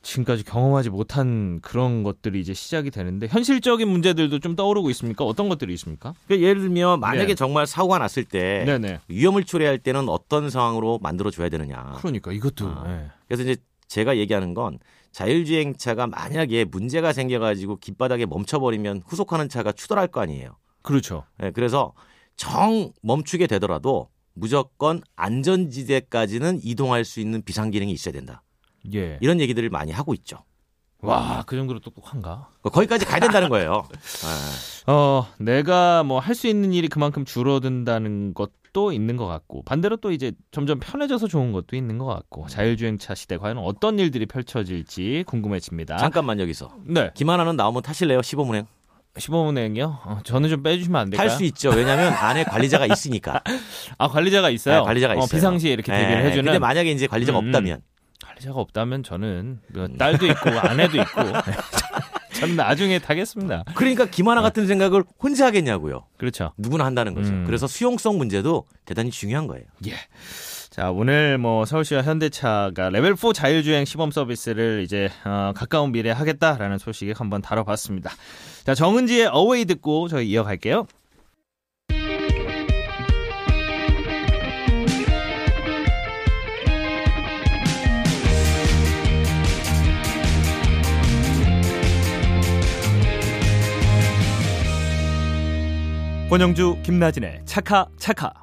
지금까지 0.04 0.44
경험하지 0.44 0.90
못한 0.90 1.60
그런 1.60 2.02
것들이 2.02 2.38
이제 2.38 2.54
시작이 2.54 2.90
되는데 2.90 3.26
현실적인 3.26 3.88
문제들도 3.88 4.38
좀 4.38 4.54
떠오르고 4.54 4.90
있습니까? 4.90 5.24
어떤 5.24 5.48
것들이 5.48 5.72
있습니까? 5.74 6.14
그러니까 6.26 6.46
예를 6.46 6.62
들면 6.62 7.00
만약에 7.00 7.28
네. 7.28 7.34
정말 7.34 7.66
사고가 7.66 7.98
났을 7.98 8.24
때 8.24 8.64
네네. 8.66 9.00
위험을 9.08 9.44
초래할 9.44 9.78
때는 9.78 10.08
어떤 10.08 10.50
상황으로 10.50 10.98
만들어 11.02 11.30
줘야 11.30 11.48
되느냐. 11.48 11.94
그러니까 11.98 12.32
이것도 12.32 12.66
아. 12.68 12.84
예. 12.88 13.10
그래서 13.26 13.42
이제 13.42 13.56
제가 13.88 14.16
얘기하는 14.18 14.54
건 14.54 14.78
자율주행차가 15.12 16.06
만약에 16.06 16.64
문제가 16.64 17.12
생겨가지고 17.12 17.76
길바닥에 17.76 18.26
멈춰버리면 18.26 19.02
후속하는 19.06 19.48
차가 19.48 19.72
추돌할 19.72 20.08
거 20.08 20.20
아니에요. 20.20 20.56
그렇죠. 20.82 21.24
예, 21.42 21.50
그래서 21.50 21.94
정 22.36 22.92
멈추게 23.02 23.46
되더라도 23.46 24.08
무조건 24.34 25.00
안전지대까지는 25.16 26.60
이동할 26.62 27.04
수 27.04 27.20
있는 27.20 27.42
비상 27.42 27.70
기능이 27.70 27.92
있어야 27.92 28.12
된다. 28.12 28.42
예. 28.94 29.18
이런 29.20 29.40
얘기들을 29.40 29.70
많이 29.70 29.92
하고 29.92 30.14
있죠. 30.14 30.38
와, 31.00 31.42
그 31.46 31.54
정도로 31.56 31.80
똑똑한가? 31.80 32.48
거기까지 32.62 33.04
가야 33.04 33.20
된다는 33.20 33.50
거예요. 33.50 33.86
예. 34.88 34.90
어, 34.90 35.26
내가 35.38 36.02
뭐 36.02 36.18
할 36.18 36.34
수 36.34 36.46
있는 36.46 36.72
일이 36.72 36.88
그만큼 36.88 37.24
줄어든다는 37.26 38.32
것도 38.32 38.90
있는 38.92 39.16
것 39.18 39.26
같고 39.26 39.62
반대로 39.64 39.96
또 39.98 40.12
이제 40.12 40.32
점점 40.50 40.80
편해져서 40.80 41.28
좋은 41.28 41.52
것도 41.52 41.76
있는 41.76 41.98
것 41.98 42.06
같고 42.06 42.46
자율주행차 42.48 43.14
시대 43.14 43.36
과연 43.36 43.58
어떤 43.58 43.98
일들이 43.98 44.24
펼쳐질지 44.26 45.24
궁금해집니다. 45.26 45.98
잠깐만 45.98 46.40
여기서 46.40 46.74
네, 46.86 47.10
김하나는 47.14 47.56
나오면 47.56 47.82
타실래요? 47.82 48.22
시범운행? 48.22 48.66
시범운행이요. 49.18 50.00
어, 50.06 50.18
저는 50.24 50.48
좀 50.48 50.62
빼주시면 50.62 51.00
안 51.00 51.10
될까요? 51.10 51.28
탈수 51.28 51.44
있죠. 51.44 51.70
왜냐하면 51.70 52.12
안에 52.14 52.44
관리자가 52.44 52.86
있으니까. 52.86 53.42
아 53.98 54.08
관리자가 54.08 54.50
있어요. 54.50 54.80
네, 54.80 54.84
관리자가 54.84 55.14
어, 55.14 55.16
있어요. 55.18 55.28
비상시에 55.28 55.72
이렇게 55.72 55.92
대기를 55.92 56.22
예, 56.22 56.26
해주는. 56.28 56.44
근데 56.44 56.58
만약에 56.58 56.90
이제 56.90 57.06
관리자가 57.06 57.38
음, 57.38 57.44
음. 57.44 57.48
없다면 57.48 57.80
관리자가 58.24 58.60
없다면 58.60 59.02
저는 59.02 59.60
뭐 59.72 59.88
딸도 59.98 60.26
있고 60.26 60.50
아내도 60.50 60.98
있고 60.98 61.22
저는 62.34 62.56
나중에 62.56 62.98
타겠습니다. 62.98 63.64
그러니까 63.74 64.06
김하나 64.06 64.42
같은 64.42 64.66
생각을 64.66 65.04
혼자 65.18 65.46
하겠냐고요. 65.46 66.06
그렇죠. 66.16 66.52
누구나 66.58 66.84
한다는 66.84 67.14
거죠. 67.14 67.30
음. 67.30 67.44
그래서 67.46 67.66
수용성 67.66 68.18
문제도 68.18 68.64
대단히 68.84 69.10
중요한 69.10 69.46
거예요. 69.46 69.64
예. 69.86 69.92
자, 70.70 70.90
오늘 70.90 71.38
뭐 71.38 71.64
서울시와 71.64 72.02
현대차가 72.02 72.90
레벨 72.90 73.14
4 73.16 73.32
자율주행 73.32 73.84
시범 73.84 74.10
서비스를 74.10 74.82
이제 74.82 75.08
어, 75.24 75.52
가까운 75.54 75.92
미래에 75.92 76.12
하겠다라는 76.12 76.78
소식에 76.78 77.14
한번 77.16 77.40
다뤄봤습니다. 77.40 78.10
자, 78.64 78.74
정은지의 78.74 79.28
어웨이 79.28 79.66
듣고 79.66 80.08
저희 80.08 80.28
이어갈게요. 80.30 80.86
권영주, 96.34 96.78
김나진의 96.82 97.42
차카 97.44 97.86
차카. 97.96 98.34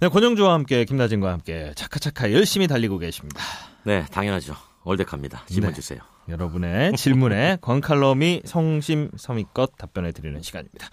네, 0.00 0.08
권영주와 0.08 0.52
함께 0.52 0.84
김나진과 0.84 1.30
함께 1.30 1.70
차카차카 1.76 2.32
열심히 2.32 2.66
달리고 2.66 2.98
계십니다. 2.98 3.40
네, 3.84 4.04
당연하죠. 4.10 4.56
월드컵입니다. 4.82 5.44
질문 5.46 5.70
네. 5.70 5.74
주세요. 5.76 6.00
여러분의 6.28 6.94
질문에 6.94 7.58
권칼럼이 7.62 8.42
성심성의껏 8.44 9.76
답변해 9.78 10.10
드리는 10.10 10.42
시간입니다. 10.42 10.88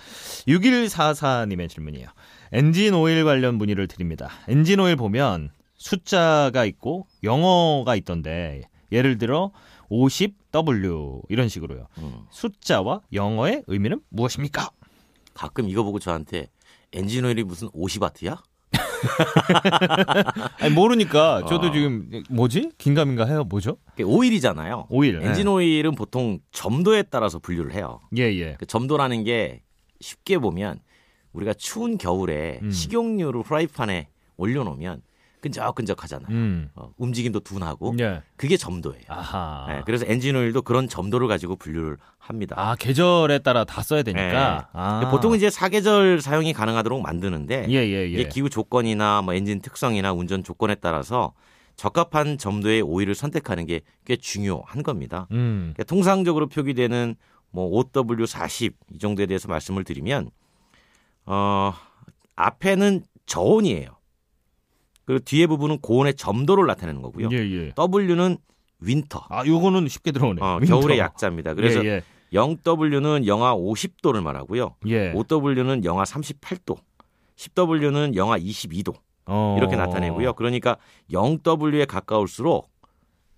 6144님의 0.48 1.70
질문이에요. 1.70 2.08
엔진 2.52 2.94
오일 2.94 3.26
관련 3.26 3.56
문의를 3.56 3.88
드립니다. 3.88 4.30
엔진 4.48 4.80
오일 4.80 4.96
보면 4.96 5.50
숫자가 5.78 6.66
있고 6.66 7.08
영어가 7.24 7.96
있던데 7.96 8.62
예를 8.92 9.18
들어 9.18 9.50
50W 9.90 11.24
이런 11.30 11.50
식으로요. 11.50 11.88
음. 11.98 12.26
숫자와 12.30 13.02
영어의 13.12 13.64
의미는 13.66 14.02
무엇입니까? 14.10 14.70
가끔 15.38 15.70
이거 15.70 15.84
보고 15.84 16.00
저한테 16.00 16.50
엔진 16.94 17.24
오일이 17.24 17.44
무슨 17.44 17.70
50와트야? 17.70 18.42
아니 20.60 20.74
모르니까 20.74 21.46
저도 21.48 21.68
어. 21.68 21.72
지금 21.72 22.24
뭐지? 22.30 22.72
긴가민가 22.80 23.26
해요. 23.26 23.44
뭐죠? 23.44 23.78
오일이잖아요. 24.04 24.88
오일. 24.90 25.22
엔진 25.22 25.48
오일은 25.48 25.94
보통 25.94 26.40
점도에 26.52 27.04
따라서 27.04 27.38
분류를 27.38 27.74
해요. 27.74 28.00
예, 28.18 28.24
예. 28.24 28.56
그 28.60 28.66
점도라는 28.66 29.24
게 29.24 29.62
쉽게 30.02 30.40
보면 30.40 30.80
우리가 31.34 31.54
추운 31.54 32.00
겨울에 32.00 32.60
음. 32.64 32.72
식용유를 32.72 33.44
프라이팬에 33.44 34.08
올려놓으면 34.38 35.04
끈적끈적하잖아요. 35.42 36.28
음. 36.30 36.70
어, 36.76 36.92
움직임도 36.98 37.42
둔하고 37.42 37.96
예. 38.00 38.22
그게 38.36 38.58
점도예요. 38.58 39.04
아하. 39.08 39.66
네, 39.68 39.82
그래서 39.86 40.06
엔진 40.08 40.36
오일도 40.36 40.62
그런 40.64 40.88
점도를 40.90 41.28
가지고 41.28 41.56
분류를 41.56 41.98
합니다. 42.18 42.56
아 42.58 42.76
계절에 42.76 43.40
따라 43.40 43.64
다 43.64 43.82
써야 43.84 44.04
되니까. 44.04 44.70
아. 44.74 45.02
네. 45.04 45.12
보통 45.12 45.36
이제 45.36 45.50
사계절 45.50 46.22
사용이 46.22 46.54
가능하도록 46.54 47.02
만드는데 47.02 47.68
예예예. 47.70 48.08
이게 48.10 48.28
기후 48.28 48.50
조건이나 48.50 49.22
뭐 49.22 49.34
엔진 49.34 49.62
특성이나 49.62 50.14
운전 50.14 50.44
조건에 50.44 50.76
따라서 50.76 51.34
적합한 51.76 52.38
점도의 52.40 52.82
오일을 52.82 53.14
선택하는 53.16 53.66
게 53.66 53.82
꽤 54.08 54.16
중요한 54.16 54.84
겁니다. 54.84 55.28
음. 55.32 55.74
그러니까 55.76 55.84
통상적으로 55.84 56.48
표기되는 56.48 57.16
뭐 57.52 57.70
0W40 57.84 58.74
이 58.94 59.00
정도에 59.00 59.26
대해서 59.26 59.50
말씀을 59.50 59.84
드리면 59.84 60.30
어 61.26 61.74
앞에는 62.38 63.04
저온이에요. 63.26 63.97
그리고 65.08 65.24
뒤에 65.24 65.48
부분은 65.48 65.80
고온의 65.80 66.16
점도를 66.16 66.68
나타내는 66.68 67.02
거고요. 67.02 67.30
예 67.32 67.38
예. 67.38 67.72
W는 67.76 68.38
winter. 68.82 69.26
아 69.30 69.44
요거는 69.48 69.88
쉽게 69.88 70.12
들어오네. 70.12 70.42
어. 70.44 70.60
겨울의 70.60 71.00
약자입니다. 71.00 71.54
그래서 71.56 71.84
예, 71.86 72.04
0W는 72.34 73.26
영하 73.26 73.56
50도를 73.56 74.22
말하고요. 74.22 74.76
예. 74.88 74.92
예. 74.92 75.14
5W는 75.14 75.86
영하 75.86 76.04
38도, 76.04 76.78
10W는 77.38 78.16
영하 78.16 78.38
22도 78.38 78.94
어. 79.26 79.56
이렇게 79.58 79.76
나타내고요. 79.78 80.34
그러니까 80.34 80.76
0W에 81.12 81.88
가까울수록 81.88 82.70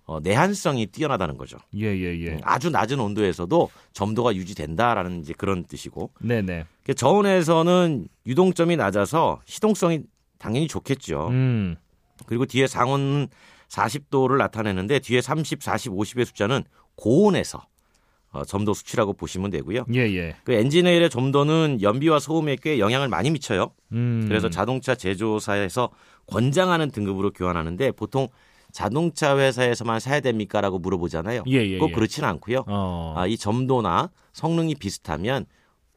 어, 0.06 0.18
내한성이 0.20 0.86
뛰어나다는 0.86 1.36
거죠. 1.36 1.56
예 1.72 1.86
예 1.86 2.20
예. 2.26 2.38
아주 2.42 2.68
낮은 2.70 2.98
온도에서도 2.98 3.70
점도가 3.92 4.34
유지된다라는 4.34 5.20
이제 5.20 5.32
그런 5.38 5.62
뜻이고 5.64 6.10
네네. 6.20 6.64
그 6.82 6.94
저온에서는 6.94 8.08
유동점이 8.26 8.74
낮아서 8.74 9.40
시동성이 9.44 10.00
당연히 10.40 10.66
좋겠죠. 10.66 11.28
음. 11.28 11.76
그리고 12.26 12.46
뒤에 12.46 12.66
상온은 12.66 13.28
40도를 13.68 14.36
나타내는데 14.38 14.98
뒤에 14.98 15.20
30, 15.20 15.62
40, 15.62 15.92
50의 15.92 16.24
숫자는 16.24 16.64
고온에서 16.96 17.64
어, 18.32 18.44
점도 18.44 18.74
수치라고 18.74 19.12
보시면 19.12 19.50
되고요. 19.50 19.84
예 19.94 20.00
예. 20.00 20.36
그 20.44 20.52
엔진 20.52 20.86
오일의 20.86 21.10
점도는 21.10 21.78
연비와 21.82 22.20
소음에 22.20 22.56
꽤 22.60 22.78
영향을 22.78 23.08
많이 23.08 23.30
미쳐요. 23.30 23.72
음. 23.92 24.24
그래서 24.28 24.48
자동차 24.48 24.94
제조사에서 24.94 25.90
권장하는 26.26 26.90
등급으로 26.90 27.32
교환하는데 27.32 27.92
보통 27.92 28.28
자동차 28.72 29.36
회사에서만 29.36 29.98
사야 29.98 30.20
됩니까라고 30.20 30.78
물어보잖아요. 30.78 31.42
예 31.48 31.56
예. 31.56 31.78
꼭 31.78 31.92
그렇지는 31.92 32.28
않고요. 32.28 32.64
어. 32.68 33.14
아, 33.16 33.26
이 33.26 33.36
점도나 33.36 34.10
성능이 34.32 34.76
비슷하면 34.76 35.46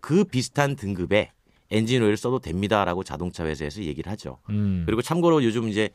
그 0.02 0.24
비슷한 0.24 0.76
등급의 0.76 1.30
엔진 1.74 2.02
오일을 2.02 2.18
써도 2.18 2.40
됩니다라고 2.40 3.04
자동차 3.04 3.46
회사에서 3.46 3.84
얘기를 3.84 4.12
하죠. 4.12 4.38
음. 4.50 4.84
그리고 4.86 5.02
참고로 5.02 5.44
요즘 5.44 5.68
이제 5.68 5.90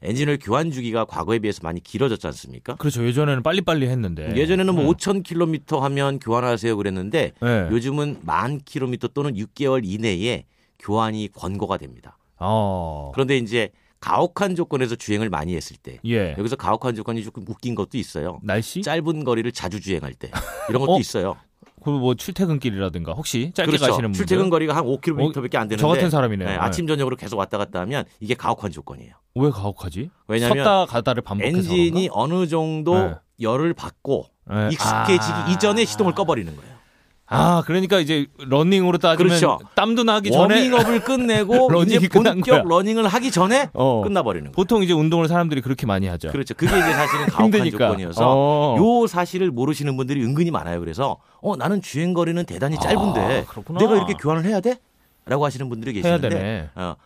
엔진 0.00 0.28
오일 0.28 0.38
교환 0.40 0.70
주기가 0.70 1.04
과거에 1.04 1.38
비해서 1.38 1.60
많이 1.62 1.82
길어졌지 1.82 2.26
않습니까? 2.28 2.76
그렇죠. 2.76 3.04
예전에는 3.06 3.42
빨리빨리 3.42 3.86
했는데. 3.88 4.34
예전에는 4.36 4.74
뭐 4.74 4.84
음. 4.84 4.90
5,000km 4.94 5.80
하면 5.80 6.18
교환하세요 6.18 6.76
그랬는데 6.76 7.32
예. 7.42 7.68
요즘은 7.70 8.20
만 8.22 8.60
킬로미터 8.64 9.08
또는 9.08 9.34
6개월 9.34 9.82
이내에 9.84 10.44
교환이 10.78 11.28
권고가 11.32 11.76
됩니다. 11.76 12.16
어. 12.38 13.10
그런데 13.12 13.36
이제 13.36 13.70
가혹한 14.00 14.54
조건에서 14.54 14.94
주행을 14.94 15.28
많이 15.28 15.56
했을 15.56 15.76
때 15.76 15.98
예. 16.06 16.36
여기서 16.38 16.54
가혹한 16.56 16.94
조건이 16.94 17.24
조금 17.24 17.44
웃긴 17.48 17.74
것도 17.74 17.98
있어요. 17.98 18.38
날씨? 18.44 18.80
짧은 18.82 19.24
거리를 19.24 19.50
자주 19.50 19.80
주행할 19.80 20.14
때 20.14 20.30
이런 20.70 20.80
것도 20.80 20.94
어? 20.94 21.00
있어요. 21.00 21.36
그뭐 21.82 22.14
출퇴근길이라든가 22.14 23.12
혹시 23.12 23.52
짧게 23.54 23.70
그렇죠. 23.70 23.86
가시는 23.86 24.12
분들 24.12 24.18
출퇴근 24.26 24.50
거리가 24.50 24.74
한 24.74 24.84
5km밖에 24.84 25.56
안 25.56 25.68
되는데 25.68 25.76
저 25.76 25.88
같은 25.88 26.10
사람이네요. 26.10 26.48
네, 26.48 26.56
아침 26.56 26.86
저녁으로 26.86 27.16
계속 27.16 27.36
왔다 27.38 27.58
갔다 27.58 27.80
하면 27.80 28.04
이게 28.20 28.34
가혹한 28.34 28.70
조건이에요. 28.70 29.12
왜 29.34 29.50
가혹하지? 29.50 30.10
왜냐하면 30.26 30.64
섰다 30.64 30.86
가다를 30.86 31.22
반복해서 31.22 31.58
엔진이 31.58 32.08
어느 32.12 32.46
정도 32.46 32.94
네. 32.94 33.14
열을 33.40 33.74
받고 33.74 34.26
그런가? 34.44 34.68
네. 34.68 34.72
익숙해지기 34.72 35.32
아. 35.32 35.48
이전에 35.50 35.84
시동을 35.84 36.14
꺼버리는 36.14 36.54
거예요. 36.54 36.77
아, 37.30 37.62
그러니까 37.66 38.00
이제 38.00 38.26
러닝으로 38.38 38.98
따지면 38.98 39.28
그렇죠. 39.28 39.58
땀도 39.74 40.04
나기 40.04 40.30
전에 40.30 40.54
워밍업을 40.70 41.00
끝내고 41.00 41.68
러닝이 41.70 42.06
이제. 42.06 42.08
본격 42.08 42.66
러닝을 42.66 43.06
하기 43.06 43.30
전에 43.30 43.68
어. 43.74 44.02
끝나버리는 44.02 44.44
거예요. 44.46 44.52
보통 44.54 44.82
이제 44.82 44.94
운동을 44.94 45.28
사람들이 45.28 45.60
그렇게 45.60 45.86
많이 45.86 46.06
하죠. 46.06 46.30
그렇죠. 46.30 46.54
그게 46.54 46.76
이제 46.76 46.92
사실은 46.92 47.26
가혹한 47.28 47.44
힘드니까. 47.60 47.78
조건이어서 47.88 48.24
어. 48.26 48.76
요 48.78 49.06
사실을 49.06 49.50
모르시는 49.50 49.96
분들이 49.96 50.24
은근히 50.24 50.50
많아요. 50.50 50.80
그래서 50.80 51.18
어 51.42 51.54
나는 51.56 51.82
주행 51.82 52.14
거리는 52.14 52.42
대단히 52.46 52.78
짧은데 52.78 53.44
아. 53.46 53.78
내가 53.78 53.96
이렇게 53.96 54.14
교환을 54.14 54.44
해야 54.46 54.60
돼? 54.60 54.78
라고 55.26 55.44
하시는 55.44 55.68
분들이 55.68 55.92
계시는데. 55.92 56.70
어, 56.74 56.96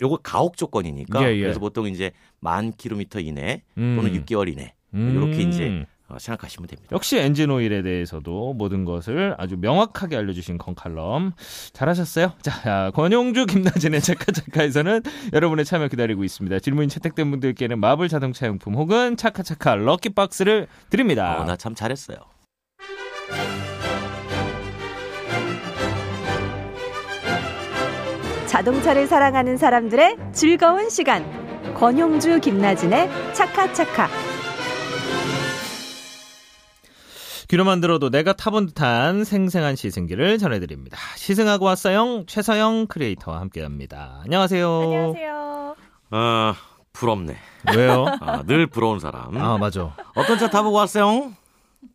요거 0.00 0.18
가혹 0.22 0.56
조건이니까 0.56 1.24
예, 1.24 1.34
예. 1.36 1.40
그래서 1.40 1.58
보통 1.58 1.88
이제 1.88 2.12
만 2.38 2.72
킬로미터 2.72 3.18
이내 3.18 3.62
음. 3.78 3.96
또는 4.00 4.24
6개월 4.24 4.48
이내 4.48 4.74
음. 4.94 5.12
이렇게 5.16 5.42
이제 5.42 5.84
어, 5.84 5.97
생각하시면 6.16 6.68
됩니다. 6.68 6.88
역시 6.92 7.18
엔진 7.18 7.50
오일에 7.50 7.82
대해서도 7.82 8.54
모든 8.54 8.84
것을 8.84 9.34
아주 9.36 9.56
명확하게 9.58 10.16
알려주신 10.16 10.56
건칼럼 10.58 11.32
잘하셨어요. 11.72 12.32
자, 12.42 12.90
권용주 12.94 13.46
김나진의 13.46 14.00
차카차카에서는 14.00 15.02
여러분의 15.34 15.64
참여 15.64 15.88
기다리고 15.88 16.24
있습니다. 16.24 16.60
질문이 16.60 16.88
채택된 16.88 17.30
분들께는 17.30 17.78
마블 17.78 18.08
자동차 18.08 18.46
용품 18.46 18.74
혹은 18.74 19.16
차카차카 19.16 19.74
럭키 19.74 20.10
박스를 20.10 20.66
드립니다. 20.90 21.40
어, 21.40 21.44
나 21.44 21.56
참 21.56 21.74
잘했어요. 21.74 22.16
자동차를 28.46 29.06
사랑하는 29.06 29.56
사람들의 29.56 30.16
즐거운 30.32 30.88
시간. 30.88 31.24
권용주 31.74 32.40
김나진의 32.40 33.08
차카차카. 33.34 34.27
귀로만 37.48 37.80
들어도 37.80 38.10
내가 38.10 38.34
타본 38.34 38.66
듯한 38.66 39.24
생생한 39.24 39.74
시승기를 39.74 40.36
전해드립니다. 40.36 40.98
시승하고 41.16 41.64
왔어요. 41.64 42.24
최서영 42.26 42.88
크리에이터와 42.88 43.40
함께합니다. 43.40 44.20
안녕하세요. 44.24 44.80
안녕하세요. 44.82 45.76
아 46.10 46.54
부럽네. 46.92 47.36
왜요? 47.74 48.04
아, 48.20 48.42
늘 48.46 48.66
부러운 48.66 49.00
사람. 49.00 49.34
아 49.38 49.56
맞아. 49.56 49.96
어떤 50.14 50.38
차 50.38 50.50
타보고 50.50 50.76
왔어요? 50.76 51.32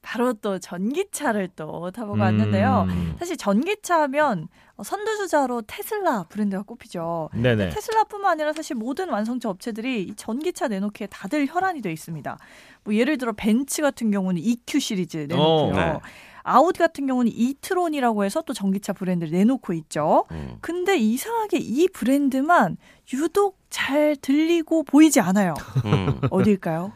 바로 0.01 0.33
또 0.33 0.57
전기차를 0.57 1.49
또 1.55 1.91
타보고 1.91 2.17
왔는데요. 2.19 2.87
음. 2.89 3.15
사실 3.19 3.37
전기차하면 3.37 4.47
선두주자로 4.81 5.63
테슬라 5.67 6.23
브랜드가 6.29 6.63
꼽히죠. 6.63 7.29
네네. 7.33 7.69
테슬라뿐만 7.69 8.31
아니라 8.31 8.53
사실 8.53 8.75
모든 8.75 9.09
완성차 9.09 9.49
업체들이 9.49 10.03
이 10.03 10.15
전기차 10.15 10.67
내놓기에 10.69 11.07
다들 11.07 11.45
혈안이 11.47 11.81
돼 11.81 11.91
있습니다. 11.91 12.37
뭐 12.83 12.93
예를 12.95 13.17
들어 13.17 13.31
벤츠 13.33 13.81
같은 13.81 14.11
경우는 14.11 14.41
EQ 14.41 14.79
시리즈 14.79 15.17
내놓고요. 15.17 15.43
어, 15.45 15.71
네. 15.73 15.99
아우디 16.43 16.79
같은 16.79 17.07
경우는 17.07 17.31
e-tron이라고 17.33 18.25
해서 18.25 18.41
또 18.41 18.53
전기차 18.53 18.93
브랜드를 18.93 19.31
내놓고 19.31 19.73
있죠. 19.73 20.25
음. 20.31 20.57
근데 20.61 20.97
이상하게 20.97 21.57
이 21.59 21.87
브랜드만 21.87 22.77
유독 23.13 23.57
잘 23.69 24.17
들리고 24.17 24.83
보이지 24.83 25.19
않아요. 25.21 25.53
음. 25.85 26.19
어딜까요? 26.29 26.91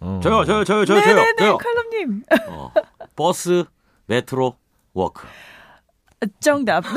어. 0.00 0.20
저요, 0.22 0.44
저요, 0.44 0.64
저요, 0.64 0.84
저요, 0.84 1.00
저요. 1.02 1.14
네네네, 1.14 1.36
저요. 1.38 1.58
칼럼님. 1.58 2.24
어, 2.48 2.72
bus, 3.16 3.64
metro, 4.06 4.56
walk. 4.92 5.26
정답. 6.38 6.84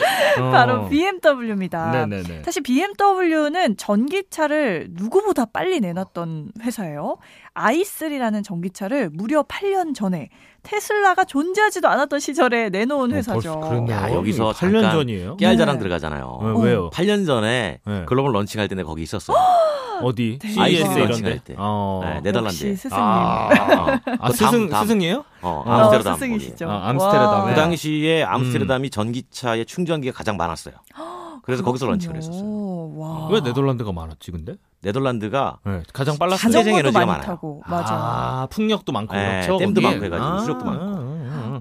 어. 0.40 0.50
바로 0.50 0.88
BMW입니다. 0.88 1.90
네네네. 1.90 2.42
사실 2.44 2.62
BMW는 2.62 3.76
전기차를 3.76 4.88
누구보다 4.92 5.46
빨리 5.46 5.80
내놨던 5.80 6.52
회사예요. 6.62 7.18
i3라는 7.54 8.44
전기차를 8.44 9.10
무려 9.12 9.42
8년 9.42 9.94
전에 9.94 10.28
테슬라가 10.62 11.24
존재하지도 11.24 11.88
않았던 11.88 12.20
시절에 12.20 12.68
내놓은 12.70 13.12
회사죠. 13.12 13.52
어, 13.52 13.60
벌써 13.60 13.68
그랬네요. 13.68 13.96
야, 13.96 14.12
여기서 14.12 14.50
8년 14.52 14.54
잠깐 14.82 14.90
전이에요? 14.92 15.36
깨알 15.36 15.56
자랑 15.56 15.76
네. 15.76 15.78
들어가잖아요. 15.80 16.38
네, 16.42 16.64
왜요? 16.64 16.90
8년 16.90 17.26
전에 17.26 17.80
네. 17.86 18.04
global 18.06 18.32
launching할 18.32 18.68
때 18.68 18.74
내가 18.74 18.88
거기 18.88 19.02
있었어요. 19.02 19.36
어디? 20.02 20.38
대박. 20.40 20.66
CES 20.68 20.98
이런데. 20.98 21.40
때. 21.44 21.54
어. 21.58 22.00
네, 22.04 22.20
네덜란드에. 22.22 22.70
역시 22.70 22.76
스승님. 22.82 22.98
아, 23.04 23.48
어, 23.48 23.98
아그 24.20 24.32
스승 24.36 24.68
다음. 24.68 24.84
스승이에요? 24.86 25.24
어, 25.42 25.62
어, 25.66 25.70
암스테르담. 25.72 26.14
스승이시죠. 26.14 26.70
아, 26.70 26.88
암스테르담에. 26.88 27.40
거기. 27.42 27.54
그 27.54 27.60
당시에 27.60 28.22
암스테르담이 28.24 28.90
전기차의 28.90 29.66
충전기가 29.66 30.16
가장 30.16 30.36
많았어요. 30.36 30.74
그래서 31.42 31.62
거기서 31.64 31.86
그렇군요. 31.86 31.92
launching을 32.12 32.16
했었어요. 32.16 32.98
와. 32.98 33.28
왜 33.30 33.40
네덜란드가 33.40 33.92
많았지 33.92 34.30
근데? 34.30 34.54
네덜란드가 34.82 35.58
네, 35.64 35.82
가장 35.92 36.16
빨랐어요. 36.18 36.38
자전거 36.38 36.58
자전거도 36.70 36.78
에너지가 36.88 37.06
많아요. 37.06 37.22
타고 37.24 37.62
맞아. 37.66 37.94
아, 37.94 38.46
풍력도 38.50 38.92
많고 38.92 39.14
네, 39.14 39.42
그렇죠. 39.42 39.58
댐도 39.58 39.80
거기에. 39.80 39.90
많고 40.00 40.04
해가지고 40.06 40.38
수력도 40.40 40.64
많고. 40.64 40.84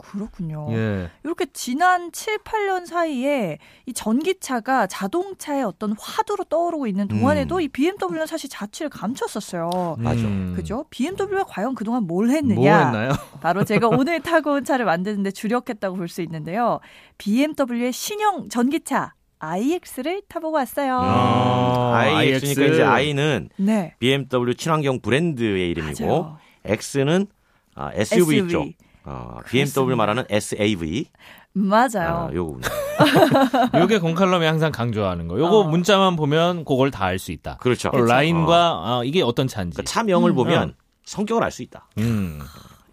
아, 0.02 0.12
그렇군요. 0.12 0.68
예. 0.72 1.10
이렇게 1.24 1.46
지난 1.54 2.12
7, 2.12 2.40
8년 2.40 2.86
사이에 2.86 3.58
이 3.86 3.94
전기차가 3.94 4.88
자동차의 4.88 5.64
어떤 5.64 5.96
화두로 6.00 6.46
떠오르고 6.46 6.88
있는 6.88 7.08
동안에도 7.08 7.56
음. 7.58 7.62
이 7.62 7.68
BMW는 7.68 8.26
사실 8.26 8.50
자취를 8.50 8.90
감췄었어요. 8.90 9.96
맞아. 10.00 10.22
음. 10.22 10.54
그죠? 10.56 10.86
BMW가 10.90 11.44
과연 11.46 11.76
그동안 11.76 12.04
뭘 12.04 12.30
했느냐? 12.30 12.56
뭐 12.56 12.86
했나요? 12.86 13.12
바로 13.42 13.64
제가 13.64 13.88
오늘 13.88 14.20
타고 14.22 14.52
온 14.54 14.64
차를 14.64 14.86
만드는데 14.86 15.32
주력했다고 15.32 15.96
볼 15.98 16.08
수 16.10 16.22
있는데요. 16.24 16.80
BMW의 17.20 17.92
신형 17.92 18.50
전기차 18.50 19.14
iX를 19.42 20.24
타보고 20.28 20.56
왔어요. 20.56 20.98
아, 21.00 21.94
iX니까 21.96 22.62
iX. 22.62 22.74
이제 22.74 22.84
i는 22.84 23.50
네. 23.58 23.94
BMW 24.00 24.56
친환경 24.56 25.00
브랜드의 25.00 25.70
이름이고 25.72 26.06
맞아요. 26.06 26.38
X는 26.66 27.28
아, 27.76 27.92
SUV, 27.94 28.38
SUV. 28.40 28.50
쪽. 28.50 28.68
어, 29.06 29.40
그렇습니다. 29.46 29.74
BMW 29.82 29.96
말하는 29.96 30.26
SAV. 30.30 31.06
맞아요. 31.54 32.30
아, 32.30 32.30
요거 32.34 32.60
요게 33.80 34.00
공칼럼이 34.00 34.46
항상 34.46 34.72
강조하는 34.72 35.28
거. 35.28 35.40
요거 35.40 35.60
어. 35.60 35.64
문자만 35.64 36.16
보면 36.16 36.64
그걸 36.66 36.92
다 36.92 37.06
알 37.06 37.18
수 37.18 37.32
있다. 37.32 37.58
그렇죠. 37.58 37.90
어, 37.90 37.98
라인과 38.00 38.56
아, 38.84 39.02
이게 39.04 39.22
어떤 39.24 39.48
차인지. 39.48 39.76
그러니까 39.76 39.92
차명을 39.92 40.32
음. 40.32 40.36
보면 40.36 40.70
어. 40.70 40.74
성격을 41.06 41.44
알 41.44 41.52
수 41.52 41.64
있다. 41.64 41.88
음. 41.98 42.40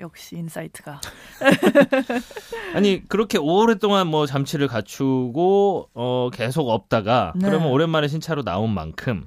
역시 0.00 0.36
insight가. 0.36 1.00
아니 2.74 3.02
그렇게 3.08 3.38
오랫동안 3.38 4.06
뭐 4.08 4.26
자취를 4.26 4.68
감추고 4.68 5.90
어 5.94 6.30
계속 6.32 6.68
없다가 6.68 7.32
네. 7.36 7.48
그러면 7.48 7.68
오랜만에 7.68 8.08
신차로 8.08 8.42
나온 8.42 8.70
만큼 8.72 9.26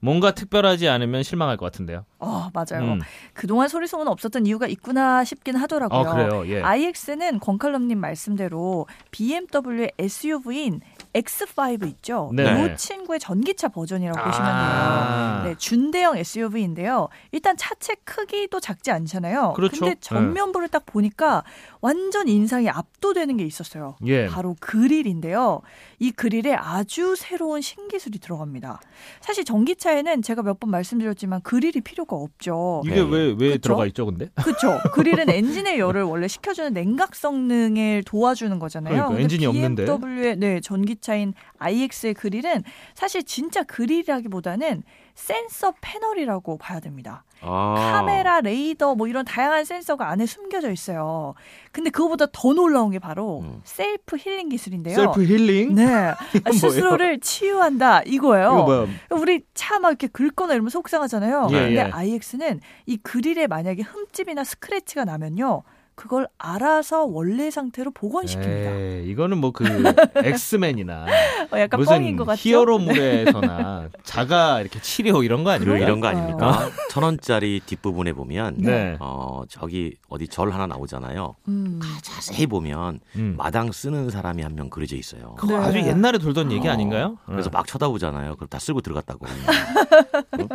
뭔가 0.00 0.32
특별하지 0.32 0.88
않으면 0.88 1.22
실망할 1.22 1.56
것 1.56 1.66
같은데요. 1.66 2.04
어, 2.18 2.50
맞아요. 2.52 2.84
음. 2.92 3.00
그동안 3.34 3.68
소리소문 3.68 4.08
없었던 4.08 4.46
이유가 4.46 4.66
있구나 4.66 5.24
싶긴 5.24 5.56
하더라고요. 5.56 6.00
어 6.00 6.12
그래요. 6.14 6.46
예. 6.48 6.62
iX는 6.62 7.38
권칼럼님 7.40 7.98
말씀대로 7.98 8.86
BMW의 9.10 9.92
SUV인 9.98 10.80
X5 11.12 11.86
있죠. 11.88 12.30
네. 12.32 12.72
이 12.72 12.76
친구의 12.76 13.18
전기차 13.18 13.68
버전이라고 13.68 14.18
아. 14.20 14.24
보시면 14.24 15.44
돼요. 15.44 15.50
네, 15.52 15.58
준대형 15.58 16.16
SUV인데요. 16.18 17.08
일단 17.32 17.56
차체 17.56 17.94
크기도 18.04 18.60
작지 18.60 18.90
않잖아요. 18.92 19.54
그렇죠. 19.56 19.80
근데 19.86 19.96
전면부를 20.00 20.68
딱 20.68 20.86
보니까 20.86 21.42
완전 21.80 22.28
인상이 22.28 22.68
압도되는 22.68 23.36
게 23.38 23.44
있었어요. 23.44 23.96
예. 24.06 24.26
바로 24.26 24.54
그릴인데요. 24.60 25.60
이 25.98 26.10
그릴에 26.12 26.54
아주 26.54 27.16
새로운 27.16 27.60
신기술이 27.60 28.18
들어갑니다. 28.20 28.80
사실 29.20 29.44
전기차에는 29.44 30.22
제가 30.22 30.42
몇 30.42 30.60
번 30.60 30.70
말씀드렸지만 30.72 31.40
그릴이 31.40 31.80
필요가 31.82 32.16
없죠. 32.16 32.82
이게 32.84 32.96
네. 32.96 33.00
왜왜 33.00 33.34
그쵸? 33.52 33.58
들어가 33.60 33.86
있죠, 33.86 34.04
근데? 34.04 34.28
그렇죠. 34.34 34.78
그릴은 34.92 35.30
엔진의 35.30 35.78
열을 35.78 36.02
원래 36.02 36.28
식혀주는 36.28 36.74
냉각 36.74 37.14
성능을 37.14 38.02
도와주는 38.04 38.58
거잖아요. 38.58 38.94
그러니까, 39.04 39.20
엔진이 39.22 39.46
없는데. 39.46 39.86
BMW의 39.86 40.36
네, 40.36 40.60
전기 40.60 40.96
차인 41.00 41.34
iX의 41.58 42.14
그릴은 42.14 42.62
사실 42.94 43.22
진짜 43.24 43.62
그릴이라기보다는 43.62 44.82
센서 45.14 45.74
패널이라고 45.80 46.56
봐야 46.58 46.80
됩니다. 46.80 47.24
아. 47.42 47.74
카메라, 47.92 48.40
레이더 48.40 48.94
뭐 48.94 49.06
이런 49.08 49.24
다양한 49.24 49.64
센서가 49.64 50.08
안에 50.08 50.26
숨겨져 50.26 50.70
있어요. 50.70 51.34
근데 51.72 51.90
그거보다 51.90 52.26
더 52.32 52.52
놀라운 52.52 52.90
게 52.90 52.98
바로 52.98 53.40
음. 53.40 53.60
self 53.64 54.16
healing 54.16 54.48
기술인데요. 54.50 54.94
self 54.96 55.24
healing? 55.24 55.74
네. 55.74 55.84
아? 56.44 56.52
스스로를 56.52 57.18
치유한다 57.20 58.02
이거예요. 58.02 58.88
우리 59.10 59.42
차 59.54 59.78
막 59.80 59.88
이렇게 59.90 60.06
긁거나 60.08 60.52
이러면 60.54 60.68
속상하잖아요. 60.70 61.48
예, 61.52 61.54
근데 61.54 61.76
예. 61.76 61.80
iX는 61.80 62.60
이 62.86 62.96
그릴에 62.98 63.46
만약에 63.46 63.82
흠집이나 63.82 64.44
스크래치가 64.44 65.04
나면요. 65.06 65.62
그걸 66.00 66.26
알아서 66.38 67.04
원래 67.04 67.50
상태로 67.50 67.90
복원시킵니다. 67.90 69.02
에이, 69.02 69.10
이거는 69.10 69.36
뭐 69.36 69.52
그 69.52 69.64
X-Men이나 70.24 71.04
어, 71.52 71.58
약간 71.58 71.78
무슨 71.78 71.96
뻥인 71.96 72.16
것 72.16 72.24
같죠? 72.24 72.40
히어로물에서나 72.48 73.88
자가 74.02 74.62
이렇게 74.62 74.80
치료 74.80 75.22
이런 75.22 75.44
거 75.44 75.50
아니에요? 75.50 75.76
이런 75.76 76.00
거. 76.00 76.08
아닙니까? 76.08 76.70
천 76.88 77.02
원짜리 77.02 77.60
뒷부분에 77.66 78.14
보면 78.14 78.54
네. 78.58 78.96
어 78.98 79.42
저기 79.50 79.96
어디 80.08 80.26
절 80.26 80.50
하나 80.52 80.66
나오잖아요. 80.66 81.34
음. 81.48 81.80
자세히 82.02 82.46
보면 82.46 83.00
음. 83.16 83.34
마당 83.36 83.70
쓰는 83.70 84.08
사람이 84.08 84.42
한 84.42 84.54
명 84.54 84.70
그려져 84.70 84.96
있어요. 84.96 85.34
그거 85.38 85.58
네. 85.60 85.66
아주 85.66 85.78
옛날에 85.80 86.16
돌던 86.18 86.50
얘기 86.50 86.66
어, 86.66 86.72
아닌가요? 86.72 87.18
그래서 87.26 87.50
네. 87.50 87.56
막 87.58 87.66
쳐다보잖아요. 87.66 88.36
그럼 88.36 88.48
다 88.48 88.58
쓸고 88.58 88.80
들어갔다고. 88.80 89.26
어? 90.40 90.48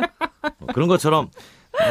어, 0.60 0.66
그런 0.74 0.88
것처럼 0.88 1.30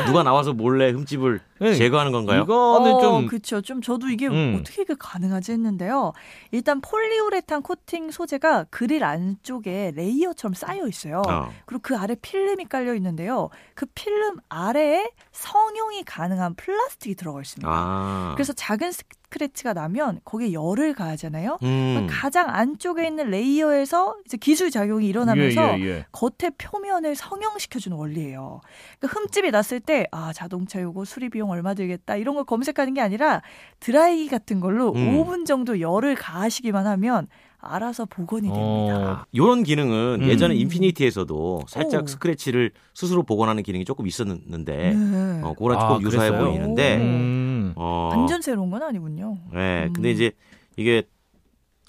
누가 0.07 0.23
나와서 0.23 0.53
몰래 0.53 0.89
흠집을 0.89 1.39
네. 1.59 1.75
제거하는 1.75 2.11
건가요? 2.11 2.43
이거는 2.43 2.93
어, 2.93 3.01
좀 3.01 3.27
그렇죠. 3.27 3.61
좀 3.61 3.81
저도 3.81 4.09
이게 4.09 4.27
음. 4.27 4.57
어떻게 4.59 4.81
이게 4.81 4.93
가능하지 4.97 5.53
했는데요. 5.53 6.13
일단 6.51 6.81
폴리우레탄 6.81 7.61
코팅 7.61 8.11
소재가 8.11 8.65
그릴 8.65 9.03
안쪽에 9.03 9.93
layer처럼 9.95 10.53
쌓여 10.53 10.87
있어요. 10.87 11.21
어. 11.27 11.51
그리고 11.65 11.81
그 11.83 11.97
아래 11.97 12.15
필름이 12.15 12.65
깔려 12.65 12.93
있는데요. 12.95 13.49
그 13.73 13.85
필름 13.93 14.37
아래에 14.49 15.09
성형이 15.31 16.03
가능한 16.03 16.55
플라스틱이 16.55 17.15
들어가 17.15 17.41
있습니다. 17.41 17.69
아. 17.71 18.33
그래서 18.35 18.53
작은 18.53 18.91
스크래치가 19.35 19.73
나면 19.73 20.19
거기에 20.23 20.53
열을 20.53 20.93
가하잖아요. 20.93 21.57
음. 21.63 22.07
가장 22.09 22.49
안쪽에 22.49 23.05
있는 23.05 23.29
layer에서 23.29 24.15
이제 24.25 24.37
기술 24.37 24.71
작용이 24.71 25.07
일어나면서 25.07 25.79
예, 25.79 25.83
예, 25.83 25.87
예. 25.87 26.05
겉의 26.11 26.51
표면을 26.57 27.15
성형시켜주는 27.15 27.95
원리예요. 27.95 28.61
그러니까 28.99 29.19
흠집이 29.19 29.51
났을 29.51 29.79
때 29.79 30.07
아 30.11 30.31
자동차 30.33 30.81
요거 30.81 31.05
수리 31.05 31.29
비용 31.29 31.49
얼마 31.49 31.73
들겠다 31.73 32.15
이런 32.15 32.35
걸 32.35 32.45
검색하는 32.45 32.93
게 32.93 33.01
아니라 33.01 33.41
드라이기 33.79 34.29
같은 34.29 34.59
걸로 34.59 34.93
음. 34.93 35.17
5분 35.17 35.45
정도 35.45 35.79
열을 35.79 36.15
가하시기만 36.15 36.85
하면 36.87 37.27
알아서 37.59 38.05
복원이 38.05 38.47
됩니다. 38.47 39.25
이런 39.31 39.63
기능은 39.63 40.19
음. 40.21 40.27
예전에 40.27 40.53
인피니티에서도 40.55 41.63
살짝 41.67 42.03
오. 42.03 42.07
스크래치를 42.07 42.71
스스로 42.93 43.23
복원하는 43.23 43.63
기능이 43.63 43.85
조금 43.85 44.05
있었는데 44.05 44.93
네. 44.93 45.41
어, 45.43 45.53
그거랑 45.53 45.79
아, 45.79 45.87
조금 45.89 46.03
유사해 46.05 46.29
그랬어요? 46.29 46.47
보이는데 46.51 46.97
음. 46.97 47.44
어, 47.75 48.09
완전 48.11 48.41
새로운 48.41 48.69
건 48.69 48.83
아니군요. 48.83 49.37
네, 49.53 49.85
음. 49.85 49.93
근데 49.93 50.11
이제 50.11 50.31
이게 50.77 51.03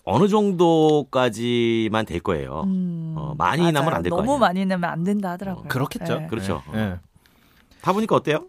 어느 0.04 0.28
정도까지만 0.28 2.06
될 2.06 2.20
거예요. 2.20 2.62
음, 2.66 3.14
어, 3.16 3.34
많이 3.36 3.62
맞아요. 3.62 3.72
나면 3.72 3.94
안 3.94 4.02
될거 4.02 4.16
너무 4.16 4.32
아니에요. 4.32 4.38
많이 4.38 4.66
나면 4.66 4.90
안 4.90 5.04
된다 5.04 5.30
하더라고요. 5.32 5.64
어, 5.64 5.68
그렇겠죠. 5.68 6.20
네. 6.20 6.26
그렇죠. 6.28 6.62
예, 6.74 6.78
예. 6.78 6.98
다 7.82 7.92
보니까 7.92 8.14
어때요? 8.16 8.46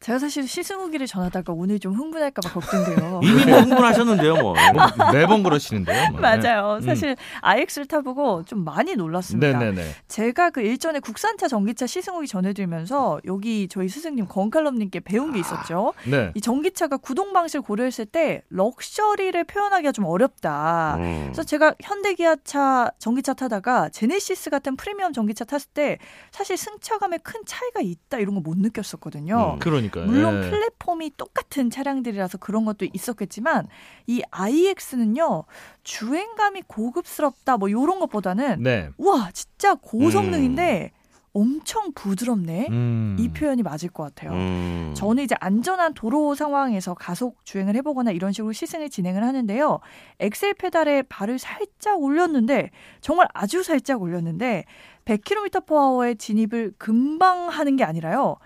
제가 0.00 0.18
사실 0.18 0.46
시승후기를 0.46 1.06
전하다가 1.06 1.52
오늘 1.52 1.78
좀 1.78 1.92
흥분할까봐 1.94 2.50
걱정돼요. 2.50 3.20
이미 3.24 3.44
뭐 3.44 3.60
흥분하셨는데요, 3.60 4.36
뭐. 4.36 4.54
뭐 4.54 4.86
매번 5.12 5.42
그러시는데요. 5.42 6.10
뭐. 6.12 6.20
맞아요. 6.20 6.76
음. 6.80 6.82
사실 6.82 7.16
IX를 7.40 7.86
타보고 7.86 8.44
좀 8.44 8.64
많이 8.64 8.94
놀랐습니다. 8.94 9.58
네, 9.58 9.70
네, 9.70 9.82
네. 9.82 9.90
제가 10.06 10.50
그 10.50 10.60
일전에 10.60 11.00
국산차 11.00 11.48
전기차 11.48 11.86
시승후기 11.86 12.28
전해드리면서 12.28 13.20
여기 13.26 13.68
저희 13.68 13.88
스승님 13.88 14.26
건칼럼님께 14.26 15.00
배운 15.00 15.32
게 15.32 15.40
있었죠. 15.40 15.94
네. 16.06 16.30
이 16.34 16.40
전기차가 16.40 16.96
구동 16.96 17.32
방식을 17.32 17.62
고려했을 17.62 18.06
때 18.06 18.42
럭셔리를 18.50 19.42
표현하기가 19.44 19.92
좀 19.92 20.04
어렵다. 20.04 20.96
음. 20.98 21.22
그래서 21.26 21.42
제가 21.42 21.74
현대기아차 21.82 22.92
전기차 22.98 23.34
타다가 23.34 23.88
제네시스 23.90 24.50
같은 24.50 24.76
프리미엄 24.76 25.12
전기차 25.12 25.44
탔을 25.44 25.70
때 25.74 25.98
사실 26.30 26.56
승차감에 26.56 27.18
큰 27.18 27.40
차이가 27.46 27.80
있다 27.80 28.18
이런 28.18 28.34
거 28.36 28.38
못 28.48 28.56
느꼈었거든요. 28.56 29.54
음. 29.54 29.58
그러니 29.58 29.87
까. 29.90 30.00
물론 30.00 30.42
예. 30.44 30.50
플랫폼이 30.50 31.12
똑같은 31.16 31.70
차량들이라서 31.70 32.38
그런 32.38 32.64
것도 32.64 32.86
있었겠지만 32.92 33.68
이 34.06 34.22
iX는요 34.30 35.44
주행감이 35.82 36.62
고급스럽다 36.66 37.56
뭐 37.56 37.68
이런 37.68 37.98
것보다는 38.00 38.62
네. 38.62 38.90
우와 38.98 39.30
진짜 39.32 39.74
고성능인데 39.74 40.92
엄청 41.32 41.92
부드럽네 41.92 42.66
음. 42.70 43.16
이 43.18 43.28
표현이 43.28 43.62
맞을 43.62 43.90
것 43.90 44.02
같아요. 44.02 44.32
음. 44.32 44.92
저는 44.96 45.22
이제 45.22 45.36
안전한 45.40 45.94
도로 45.94 46.34
상황에서 46.34 46.94
가속 46.94 47.44
주행을 47.44 47.76
해보거나 47.76 48.10
이런 48.10 48.32
식으로 48.32 48.52
시승을 48.52 48.90
진행을 48.90 49.22
하는데요. 49.22 49.78
엑셀 50.18 50.54
페달에 50.54 51.02
발을 51.02 51.38
살짝 51.38 52.02
올렸는데 52.02 52.70
정말 53.00 53.28
아주 53.34 53.62
살짝 53.62 54.02
올렸는데 54.02 54.64
100km/h의 55.04 56.16
진입을 56.16 56.72
금방 56.76 57.48
하는 57.48 57.76
게 57.76 57.84
아니라요. 57.84 58.36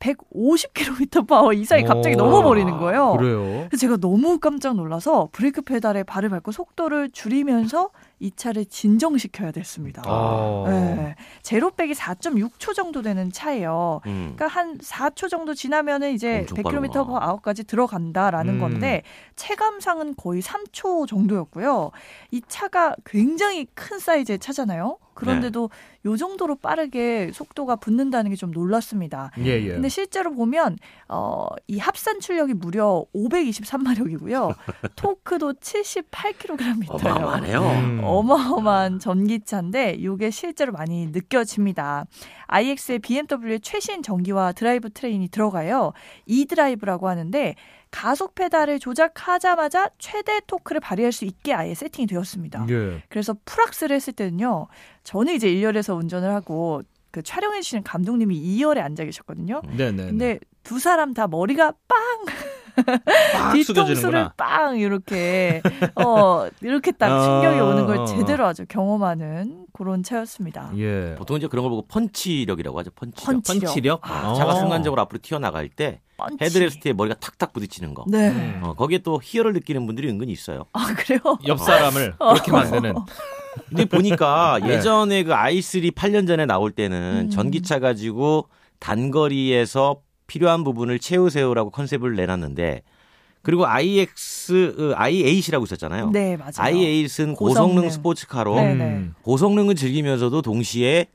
150km/h 0.00 1.56
이상이 1.58 1.84
갑자기 1.84 2.14
오. 2.14 2.18
넘어버리는 2.18 2.76
거예요. 2.78 3.16
그래요. 3.18 3.66
그래서 3.68 3.76
제가 3.80 3.96
너무 3.96 4.38
깜짝 4.38 4.76
놀라서 4.76 5.28
브레이크 5.32 5.62
페달에 5.62 6.02
발을 6.04 6.28
밟고 6.28 6.52
속도를 6.52 7.10
줄이면서 7.10 7.90
이 8.20 8.32
차를 8.34 8.64
진정시켜야 8.66 9.52
됐습니다. 9.52 10.02
아. 10.06 10.64
네. 10.66 11.14
제로백이 11.42 11.92
4.6초 11.94 12.74
정도 12.74 13.02
되는 13.02 13.30
차예요. 13.30 14.00
음. 14.06 14.34
그러니까 14.36 14.46
한 14.48 14.78
4초 14.78 15.28
정도 15.28 15.54
지나면은 15.54 16.12
이제 16.12 16.40
엄청 16.50 16.56
100km 16.58 16.92
빠르구나. 16.92 17.18
아웃까지 17.26 17.64
들어간다라는 17.64 18.54
음. 18.54 18.58
건데 18.60 19.02
체감상은 19.36 20.16
거의 20.16 20.42
3초 20.42 21.06
정도였고요. 21.06 21.90
이 22.32 22.42
차가 22.48 22.94
굉장히 23.04 23.66
큰 23.74 23.98
사이즈의 23.98 24.38
차잖아요. 24.38 24.98
그런데도 25.14 25.68
네. 25.72 26.10
요 26.10 26.16
정도로 26.16 26.54
빠르게 26.56 27.32
속도가 27.34 27.76
붙는다는 27.76 28.30
게 28.30 28.36
좀 28.38 28.52
놀랐습니다. 28.52 29.32
예, 29.38 29.60
예. 29.60 29.68
근데 29.70 29.88
실제로 29.88 30.32
보면 30.32 30.78
어, 31.08 31.48
이 31.66 31.78
합산 31.80 32.20
출력이 32.20 32.54
무려 32.54 33.04
523마력이고요. 33.12 34.54
토크도 34.94 35.54
78kg이에요. 35.54 36.86
어마어마하네요. 36.88 37.60
음. 37.60 38.00
어마어마한 38.08 38.98
전기차인데 38.98 39.96
이게 39.98 40.30
실제로 40.30 40.72
많이 40.72 41.06
느껴집니다. 41.06 42.06
iX에 42.46 42.98
BMW의 43.00 43.60
최신 43.60 44.02
전기화 44.02 44.52
drivetrain이 44.52 45.28
들어가요. 45.28 45.92
eDrive라고 46.26 47.08
하는데 47.08 47.54
가속 47.90 48.34
페달을 48.34 48.78
조작하자마자 48.78 49.90
최대 49.98 50.40
토크를 50.46 50.80
발휘할 50.80 51.12
수 51.12 51.24
있게 51.24 51.54
아예 51.54 51.74
세팅이 51.74 52.06
되었습니다. 52.06 52.66
예. 52.68 53.02
그래서 53.08 53.34
풀악셀을 53.44 53.96
했을 53.96 54.12
때는요. 54.12 54.66
저는 55.04 55.34
이제 55.34 55.48
1열에서 55.48 55.96
운전을 55.96 56.32
하고 56.32 56.82
그 57.10 57.22
촬영해 57.22 57.62
주시는 57.62 57.84
감독님이 57.84 58.38
2열에 58.58 58.78
앉아 58.78 59.04
계셨거든요. 59.04 59.62
네, 59.76 59.90
네. 59.90 60.06
근데 60.06 60.38
두 60.62 60.78
사람 60.78 61.14
다 61.14 61.26
머리가 61.26 61.72
빵막 61.88 62.57
뒤통수를. 63.52 64.30
빵 64.36 64.78
이렇게 64.78 65.62
어 65.94 66.48
이렇게 66.60 66.92
딱 66.92 67.10
어, 67.10 67.22
충격이 67.24 67.60
오는 67.60 67.86
걸 67.86 67.98
어, 67.98 68.02
어. 68.02 68.06
제대로 68.06 68.46
아주 68.46 68.64
경험하는 68.66 69.66
그런 69.72 70.02
차였습니다. 70.02 70.72
예. 70.76 71.14
보통 71.16 71.36
이제 71.36 71.46
그런 71.46 71.64
걸 71.64 71.70
보고 71.70 71.86
펀치력이라고 71.86 72.78
하죠. 72.80 72.90
펀치력. 72.92 73.26
펀치력. 73.26 73.60
펀치력? 73.66 74.00
아, 74.10 74.30
어. 74.30 74.34
차가 74.34 74.54
순간적으로 74.54 75.00
앞으로 75.02 75.20
튀어나갈 75.22 75.68
때 75.68 76.00
펀치. 76.16 76.44
헤드레스트에 76.44 76.92
머리가 76.92 77.14
탁탁 77.20 77.52
부딪히는 77.52 77.94
거. 77.94 78.04
네. 78.08 78.30
음. 78.30 78.60
어, 78.62 78.74
거기에 78.74 78.98
또 78.98 79.20
희열을 79.22 79.52
느끼는 79.54 79.86
분들이 79.86 80.08
은근히 80.08 80.32
있어요. 80.32 80.64
아 80.72 80.94
그래요? 80.94 81.20
옆 81.46 81.58
사람을 81.60 82.14
그렇게 82.18 82.52
만드는. 82.52 82.94
근데 83.68 83.84
보니까 83.86 84.58
네. 84.62 84.74
예전에 84.74 85.24
그 85.24 85.32
i3 85.32 85.92
8년 85.92 86.26
전에 86.26 86.46
나올 86.46 86.70
때는 86.70 87.26
음. 87.26 87.30
전기차 87.30 87.80
가지고 87.80 88.48
단거리에서 88.78 90.00
필요한 90.28 90.62
부분을 90.62 91.00
채우세요라고 91.00 91.70
컨셉을 91.70 92.14
내놨는데 92.14 92.82
그리고 93.42 93.66
iX, 93.66 94.74
어, 94.78 94.98
i8이라고 94.98 95.64
있었잖아요. 95.64 96.10
네 96.10 96.36
맞아요. 96.36 96.52
i8은 96.52 97.34
고성능, 97.34 97.74
고성능. 97.74 97.90
스포츠카로 97.90 98.54
네, 98.56 98.74
네. 98.74 98.84
음. 98.84 99.14
고성능을 99.22 99.74
즐기면서도 99.74 100.42
동시에 100.42 101.06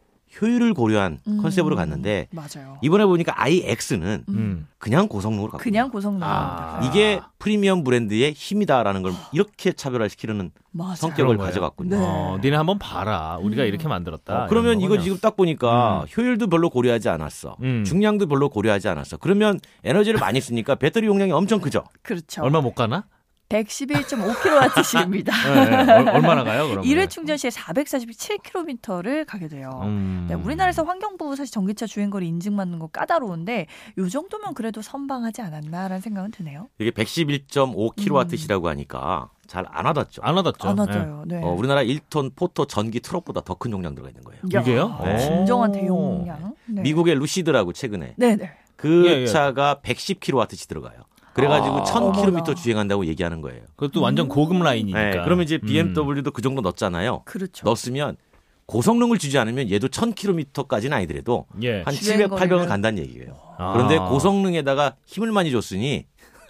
효율을 0.41 0.73
고려한 0.73 1.19
음. 1.27 1.41
컨셉으로 1.41 1.75
갔는데 1.75 2.27
맞아요. 2.31 2.77
이번에 2.81 3.05
보니까 3.05 3.33
iX는 3.41 4.25
음. 4.29 4.67
그냥 4.77 5.07
고성능으로 5.07 5.51
갔고 5.51 5.63
그냥 5.63 5.89
고성능. 5.89 6.21
아. 6.23 6.81
이게 6.83 7.21
프리미엄 7.39 7.83
브랜드의 7.83 8.33
힘이다라는 8.33 9.01
걸 9.03 9.13
이렇게 9.31 9.71
차별화시키는 9.71 10.51
맞아요. 10.71 10.95
성격을. 10.95 11.37
가져갔군요. 11.37 11.89
네. 11.95 12.03
어, 12.03 12.39
니네 12.41 12.55
한번 12.55 12.79
봐라. 12.79 13.37
우리가 13.41 13.63
음. 13.63 13.67
이렇게 13.67 13.87
만들었다. 13.87 14.45
어, 14.45 14.47
그러면 14.47 14.81
이거. 14.81 14.97
지금 14.99 15.17
딱 15.19 15.35
보니까 15.35 16.01
음. 16.03 16.07
효율도 16.17 16.47
별로 16.47 16.69
고려하지 16.69 17.09
않았어. 17.09 17.57
음. 17.61 17.83
중량도 17.85 18.27
별로 18.27 18.49
고려하지 18.49 18.87
않았어. 18.87 19.17
그러면 19.17 19.59
에너지를 19.83 20.19
많이 20.19 20.41
쓰니까 20.41 20.75
배터리 20.75 21.07
용량이 21.07 21.31
엄청 21.31 21.59
크죠. 21.59 21.83
그렇죠. 22.01 22.41
얼마 22.43 22.61
못 22.61 22.73
가나? 22.73 23.05
111.5kWh입니다. 23.53 25.31
네, 25.53 25.83
네. 25.85 25.91
얼- 25.93 26.09
얼마나 26.09 26.43
가요, 26.43 26.67
그러면? 26.67 26.83
1회 26.83 27.09
충전 27.09 27.37
시에 27.37 27.49
447km를 27.51 29.25
가게 29.27 29.47
돼요. 29.47 29.69
음. 29.83 30.25
네, 30.27 30.33
우리나라에서 30.35 30.83
환경부 30.83 31.35
사실 31.35 31.51
전기차 31.53 31.85
주행거리 31.85 32.27
인증받는 32.27 32.79
거 32.79 32.87
까다로운데 32.87 33.67
요 33.97 34.09
정도면 34.09 34.53
그래도 34.53 34.81
선방하지 34.81 35.41
않았나라는 35.41 36.01
생각은 36.01 36.31
드네요. 36.31 36.69
이게 36.79 36.91
111.5kWh라고 36.91 38.65
하니까 38.65 39.29
잘안 39.47 39.85
와닿죠. 39.85 40.21
안 40.23 40.35
와닿죠. 40.35 40.67
안 40.69 40.79
와줘요. 40.79 41.23
네. 41.27 41.41
어, 41.43 41.49
우리나라 41.51 41.83
1톤 41.83 42.35
포터 42.35 42.65
전기 42.65 42.99
트럭보다 42.99 43.41
더 43.41 43.53
큰 43.55 43.71
용량 43.71 43.93
들어가 43.93 44.09
있는 44.09 44.23
거예요. 44.23 44.41
야, 44.55 44.61
이게요? 44.61 44.99
네. 45.03 45.17
진정한 45.19 45.69
오. 45.69 45.73
대용량. 45.73 46.55
네. 46.65 46.81
미국의 46.81 47.15
루시드라고 47.15 47.71
최근에 47.71 48.15
네네. 48.17 48.51
그 48.75 49.05
예, 49.07 49.21
예. 49.21 49.27
차가 49.27 49.79
110kWh 49.83 50.67
들어가요. 50.67 51.01
그래가지고 51.33 51.77
아. 51.79 51.83
1000km 51.83 52.27
어머나. 52.27 52.53
주행한다고 52.53 53.05
얘기하는 53.07 53.41
거예요. 53.41 53.61
그것도 53.75 54.01
완전 54.01 54.27
고급 54.27 54.61
라인이니까. 54.61 55.03
네, 55.03 55.21
그러면 55.23 55.43
이제 55.43 55.59
음. 55.61 55.67
BMW도 55.67 56.31
그 56.31 56.41
정도 56.41 56.61
넣었잖아요. 56.61 57.23
그렇죠. 57.25 57.65
넣었으면 57.65 58.17
고성능을 58.65 59.17
주지 59.17 59.37
않으면 59.37 59.69
얘도 59.69 59.89
1000km까지는 59.89 60.93
아니더라도 60.93 61.47
예. 61.63 61.81
한 61.81 61.93
주행 61.93 62.17
700, 62.19 62.29
800은 62.31 62.49
거리는? 62.49 62.67
간다는 62.67 63.03
얘기예요. 63.03 63.35
아. 63.57 63.73
그런데 63.73 63.97
고성능에다가 63.97 64.95
힘을 65.05 65.31
많이 65.31 65.51
줬으니 65.51 66.05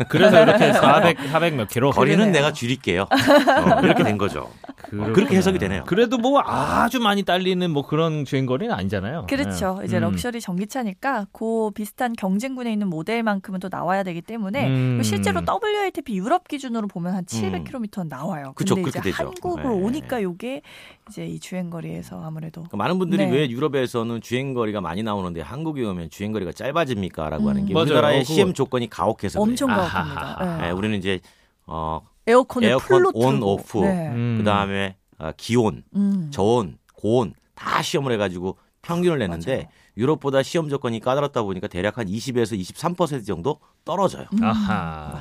그래서 0.10 0.41
이렇게 0.43 0.73
400, 0.73 1.17
400 1.29 1.56
몇 1.56 1.67
킬로. 1.69 1.91
거리는 1.91 2.17
그러네요. 2.17 2.34
내가 2.34 2.53
줄일게요. 2.53 3.03
어, 3.03 3.08
이렇게 3.84 4.03
된 4.03 4.17
거죠. 4.17 4.49
그렇구나. 4.77 5.13
그렇게 5.13 5.38
해석이 5.38 5.60
되네요. 5.60 5.84
그래도 5.86 6.17
뭐 6.17 6.41
아주 6.43 6.99
많이 6.99 7.23
딸리는 7.23 7.69
뭐 7.71 7.86
그런 7.86 8.25
주행거리는 8.25 8.73
아니잖아요. 8.73 9.27
그렇죠. 9.29 9.77
네. 9.79 9.86
이제 9.86 9.97
음. 9.97 10.01
럭셔리 10.01 10.41
전기차니까 10.41 11.27
그 11.32 11.71
비슷한 11.71 12.13
경쟁군에 12.13 12.71
있는 12.71 12.88
모델만큼은 12.88 13.60
또 13.60 13.69
나와야 13.69 14.03
되기 14.03 14.21
때문에 14.21 14.67
음. 14.67 15.01
실제로 15.03 15.41
WLTP 15.41 16.15
유럽 16.15 16.47
기준으로 16.47 16.88
보면 16.88 17.13
한 17.15 17.25
700km는 17.25 18.08
나와요. 18.10 18.47
음. 18.49 18.53
그쵸, 18.56 18.75
근데 18.75 18.89
그렇게 18.91 19.10
이제 19.10 19.12
되죠. 19.12 19.27
한국으로 19.29 19.69
네. 19.75 19.84
오니까 19.84 20.21
요게 20.21 20.62
이제 21.10 21.25
이 21.25 21.39
주행거리에서 21.39 22.21
아무래도 22.23 22.62
그러니까 22.62 22.77
많은 22.77 22.99
분들이 22.99 23.25
네. 23.25 23.32
왜 23.32 23.49
유럽에서는 23.49 24.21
주행거리가 24.21 24.82
많이 24.82 25.03
나오는데 25.03 25.41
한국에 25.41 25.84
오면 25.84 26.10
주행거리가 26.10 26.51
짧아집니까라고 26.53 27.43
음. 27.43 27.49
하는 27.49 27.65
게 27.65 27.73
맞아요. 27.73 27.86
우리나라의 27.86 28.25
시험 28.25 28.53
조건이 28.53 28.89
가혹해서 28.89 29.41
엄청 29.41 29.67
그래요. 29.69 29.83
아하하. 29.84 30.58
네. 30.58 30.62
네, 30.65 30.72
우리는 30.72 30.98
이제 30.98 31.19
어, 31.65 32.02
에어컨을 32.28 32.67
에어컨 32.69 32.88
풀로 32.88 33.12
온, 33.13 33.34
틀고. 33.36 33.54
오프. 33.54 33.78
네. 33.80 34.10
음. 34.10 34.36
그다음에 34.39 34.96
어, 35.19 35.32
기온, 35.38 35.84
음. 35.96 36.30
저온, 36.32 36.78
고온 36.93 37.34
다 37.56 37.82
시험을 37.82 38.12
해 38.13 38.17
가지고 38.17 38.58
평균을 38.82 39.19
냈는데 39.19 39.52
맞아요. 39.56 39.67
유럽보다 39.98 40.41
시험 40.43 40.69
조건이 40.69 41.00
까다롭다 41.00 41.43
보니까 41.43 41.67
대략 41.67 41.98
한 41.98 42.08
20에서 42.08 42.60
23% 42.60 43.26
정도 43.26 43.60
떨어져요. 43.86 44.26
음. 44.34 44.43
아하. 44.43 45.19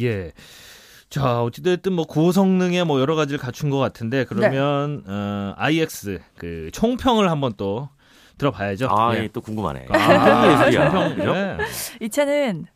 예. 0.00 0.32
자, 1.10 1.42
어찌됐든 1.42 1.92
뭐 1.92 2.06
고성능의 2.06 2.84
뭐 2.86 3.00
여러 3.00 3.14
가지를 3.14 3.38
갖춘 3.38 3.70
것 3.70 3.78
같은데 3.78 4.24
그러면 4.24 5.02
네. 5.06 5.12
어, 5.12 5.54
IX 5.58 6.20
그 6.36 6.70
총평을 6.72 7.30
한번 7.30 7.52
또 7.56 7.88
들어봐야죠. 8.38 8.88
아, 8.90 9.14
예. 9.16 9.24
예, 9.24 9.28
또 9.28 9.40
궁금하네. 9.40 9.86
아, 9.90 10.66
예술이야. 10.68 10.90
총평. 10.90 11.16
그죠? 11.16 11.32
네. 11.34 11.56
이 12.00 12.08
차는 12.08 12.66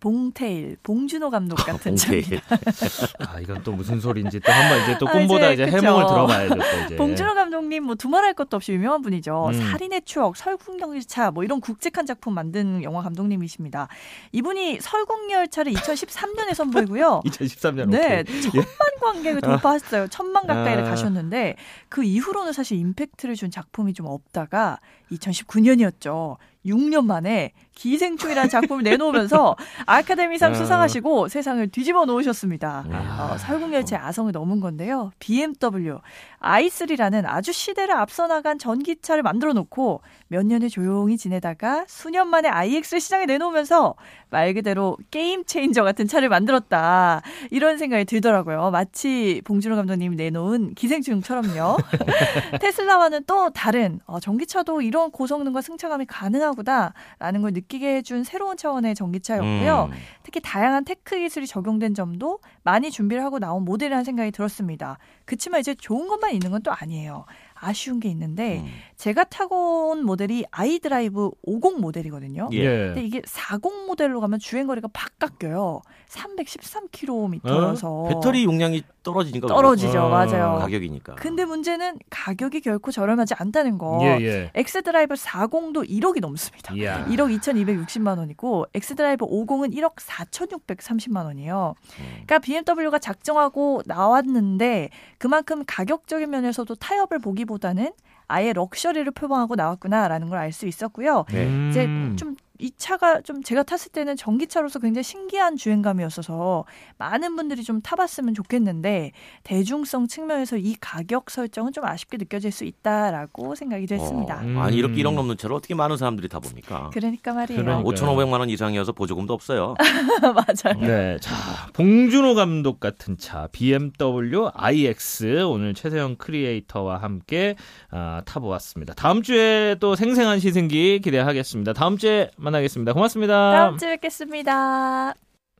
봉테일, 0.00 0.76
봉준호 0.82 1.30
감독 1.30 1.56
같은 1.56 1.96
차. 1.96 2.08
봉테일. 2.10 2.40
아, 3.26 3.40
이건 3.40 3.62
또 3.62 3.72
무슨 3.72 4.00
소리인지 4.00 4.40
또 4.40 4.52
한번 4.52 4.82
이제 4.82 4.98
또 4.98 5.08
아, 5.08 5.12
꿈보다 5.12 5.50
이제 5.50 5.64
이제 5.64 5.72
그쵸. 5.72 5.86
해몽을 5.86 6.06
들어봐야죠, 6.06 6.54
또 6.54 6.84
이제. 6.86 6.96
봉준호 6.96 7.34
감독님 7.34 7.84
뭐 7.84 7.94
두말할 7.94 8.34
것도 8.34 8.56
없이 8.56 8.72
유명한 8.72 9.02
분이죠. 9.02 9.48
음. 9.48 9.70
살인의 9.70 10.02
추억, 10.04 10.36
설국열차 10.36 11.30
뭐 11.30 11.44
이런 11.44 11.60
굵직한 11.60 12.06
작품 12.06 12.34
만든 12.34 12.82
영화 12.82 13.02
감독님이십니다. 13.02 13.88
이분이 14.32 14.80
설국열차를 14.80 15.72
2013년에 15.72 16.54
선보이고요. 16.54 17.22
2013년 17.26 17.88
네, 17.90 18.20
오케이. 18.20 18.40
천만 18.40 18.64
관객을 19.00 19.40
돌파했어요. 19.40 20.08
천만 20.08 20.46
가까이를 20.46 20.84
아. 20.84 20.90
가셨는데 20.90 21.56
그 21.88 22.04
이후로는 22.04 22.52
사실 22.52 22.78
임팩트를 22.78 23.34
준 23.34 23.50
작품이 23.50 23.94
좀 23.94 24.06
없다가 24.06 24.78
2019년이었죠. 25.12 26.36
6년 26.66 27.04
만에 27.04 27.52
기생충이라는 27.76 28.48
작품을 28.48 28.82
내놓으면서 28.82 29.54
아카데미상 29.86 30.52
아. 30.52 30.54
수상하시고 30.54 31.28
세상을 31.28 31.68
뒤집어 31.68 32.04
놓으셨습니다. 32.06 32.84
아. 32.90 33.30
어, 33.32 33.38
설국열차의 33.38 34.02
아성을 34.02 34.32
넘은 34.32 34.60
건데요. 34.60 35.12
BMW 35.20 35.98
i3라는 36.40 37.24
아주 37.26 37.52
시대를 37.52 37.94
앞서 37.94 38.26
나간 38.26 38.58
전기차를 38.58 39.22
만들어 39.22 39.52
놓고 39.52 40.00
몇 40.28 40.44
년을 40.44 40.68
조용히 40.68 41.16
지내다가 41.16 41.84
수년 41.86 42.28
만에 42.28 42.48
iX를 42.48 43.00
시장에 43.00 43.26
내놓으면서 43.26 43.94
말 44.30 44.54
그대로 44.54 44.96
게임 45.10 45.44
체인저 45.44 45.84
같은 45.84 46.06
차를 46.06 46.28
만들었다. 46.28 47.22
이런 47.50 47.78
생각이 47.78 48.04
들더라고요. 48.04 48.70
마치 48.70 49.42
봉준호 49.44 49.76
감독님이 49.76 50.16
내놓은 50.16 50.74
기생충처럼요. 50.74 51.76
테슬라와는 52.60 53.24
또 53.26 53.50
다른 53.50 54.00
어, 54.06 54.18
전기차도 54.18 54.82
이런 54.82 55.10
고성능과 55.10 55.60
승차감이 55.60 56.06
가능하구나라는 56.06 57.42
걸 57.42 57.52
느끼 57.52 57.65
게 57.66 57.96
해준 57.96 58.22
새로운 58.24 58.56
차원의 58.56 58.94
전기차였고요. 58.94 59.90
음. 59.92 59.96
특히 60.22 60.40
다양한 60.40 60.84
테크 60.84 61.18
기술이 61.18 61.46
적용된 61.46 61.94
점도 61.94 62.40
많이 62.62 62.90
준비를 62.90 63.22
하고 63.24 63.38
나온 63.38 63.64
모델이라는 63.64 64.04
생각이 64.04 64.30
들었습니다. 64.30 64.98
그치만 65.24 65.60
이제 65.60 65.74
좋은 65.74 66.08
것만 66.08 66.32
있는 66.32 66.50
건 66.50 66.56
또 66.66 66.72
아니에요. 66.72 67.24
아쉬운 67.54 68.00
게 68.00 68.08
있는데 68.08 68.58
음. 68.60 68.66
제가 68.96 69.24
타고 69.24 69.90
온 69.90 70.04
모델이 70.04 70.44
iDrive 70.50 71.30
50 71.42 71.80
모델이거든요. 71.80 72.48
예. 72.52 72.64
근데 72.86 73.02
이게 73.04 73.22
40 73.24 73.86
모델로 73.86 74.20
가면 74.20 74.38
주행거리가 74.38 74.88
팍 74.92 75.18
깎여요. 75.18 75.80
313km라서 76.08 78.08
배터리 78.08 78.44
용량이 78.44 78.82
떨어지니까 79.02 79.46
떨어지죠. 79.46 80.04
어, 80.04 80.08
맞아요. 80.08 80.58
가격이니까. 80.60 81.14
근데 81.16 81.44
문제는 81.44 81.98
가격이 82.10 82.60
결코 82.60 82.90
저렴하지 82.90 83.34
않다는 83.38 83.78
거. 83.78 83.98
예, 84.02 84.18
예. 84.20 84.50
xDrive 84.54 85.14
40도 85.14 85.88
1억이 85.88 86.20
넘습니다. 86.20 86.74
이야. 86.74 87.04
1억 87.06 87.36
2,260만 87.40 88.18
원이고 88.18 88.66
xDrive 88.74 89.26
50은 89.26 89.74
1억 89.74 89.94
4,630만 89.96 91.24
원이에요. 91.26 91.74
음. 92.00 92.04
그러니까 92.26 92.38
BMW가 92.40 92.98
작정하고 92.98 93.82
나왔는데 93.86 94.90
그만큼 95.18 95.62
가격적인 95.66 96.28
면에서도 96.30 96.74
타협을 96.76 97.18
보기보다는 97.20 97.92
아예 98.28 98.52
럭셔리를 98.52 99.08
표방하고 99.12 99.54
나왔구나라는 99.54 100.28
걸 100.30 100.38
알 100.38 100.52
수 100.52 100.66
있었고요. 100.66 101.24
네. 101.30 101.68
이제 101.70 101.84
음. 101.84 102.16
좀 102.18 102.34
이 102.58 102.70
차가 102.76 103.20
좀 103.20 103.42
제가 103.42 103.62
탔을 103.62 103.92
때는 103.92 104.16
전기차로서 104.16 104.78
굉장히 104.78 105.02
신기한 105.04 105.56
주행감이었어서 105.56 106.64
많은 106.98 107.36
분들이 107.36 107.62
좀 107.62 107.80
타봤으면 107.80 108.34
좋겠는데 108.34 109.12
대중성 109.42 110.06
측면에서 110.06 110.56
이 110.56 110.76
가격 110.80 111.30
설정은 111.30 111.72
좀 111.72 111.84
아쉽게 111.84 112.16
느껴질 112.16 112.52
수 112.52 112.64
있다라고 112.64 113.54
생각이 113.54 113.86
됐습니다. 113.86 114.36
어, 114.36 114.44
음. 114.44 114.58
아니 114.58 114.76
이렇게 114.76 115.02
1억 115.02 115.14
넘는 115.14 115.36
차를 115.36 115.56
어떻게 115.56 115.74
많은 115.74 115.96
사람들이 115.96 116.28
타 116.28 116.40
봅니까? 116.40 116.90
그러니까 116.92 117.32
말이에요. 117.32 117.62
그러니까요. 117.62 117.92
5,500만 117.92 118.40
원 118.40 118.50
이상이어서 118.50 118.92
보조금도 118.92 119.32
없어요. 119.32 119.74
맞아요. 120.22 120.80
네, 120.80 121.18
자 121.20 121.34
봉준호 121.72 122.34
감독 122.34 122.80
같은 122.80 123.16
차 123.18 123.48
BMW 123.52 124.48
iX 124.54 125.42
오늘 125.44 125.74
최세영 125.74 126.16
크리에이터와 126.16 126.98
함께 126.98 127.56
아, 127.90 128.22
타보았습니다. 128.24 128.94
다음 128.94 129.22
주에 129.22 129.76
또 129.80 129.94
생생한 129.94 130.40
시승기 130.40 131.00
기대하겠습니다. 131.02 131.72
다음 131.72 131.96
주에 131.96 132.30
만나겠습니다. 132.46 132.92
고맙습니다. 132.92 133.50
다음 133.52 133.78
주에 133.78 133.90
뵙겠습니다. 133.96 135.14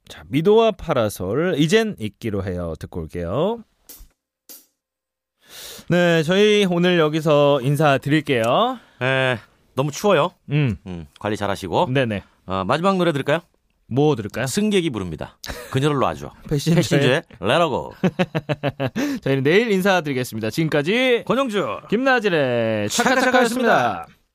자 0.08 0.22
미도와 0.28 0.70
파라솔 0.72 1.56
이젠 1.58 1.96
잊기로 1.98 2.44
해요. 2.44 2.74
듣고 2.78 3.00
올게요. 3.00 3.64
네, 5.88 6.22
저희 6.22 6.66
오늘 6.68 6.98
여기서 6.98 7.60
인사드릴게요. 7.62 8.78
에, 9.02 9.38
너무 9.74 9.90
추워요. 9.90 10.30
음, 10.50 10.76
음, 10.86 11.06
관리 11.18 11.36
잘하시고 11.36 11.88
네네. 11.90 12.22
어, 12.46 12.64
마지막 12.64 12.96
노래 12.96 13.12
들을까요? 13.12 13.40
뭐 13.88 14.14
들을까요? 14.16 14.46
승객이 14.46 14.90
부릅니다. 14.90 15.38
그녀를 15.70 15.98
놔줘. 15.98 16.32
패신저의 16.48 16.76
패신저의 16.76 17.22
레라고. 17.40 17.92
저희는 19.22 19.42
내일 19.44 19.70
인사드리겠습니다. 19.70 20.50
지금까지 20.50 21.22
권영주. 21.26 21.80
김나질의 21.88 22.88
차카차카였습니다. 22.88 24.06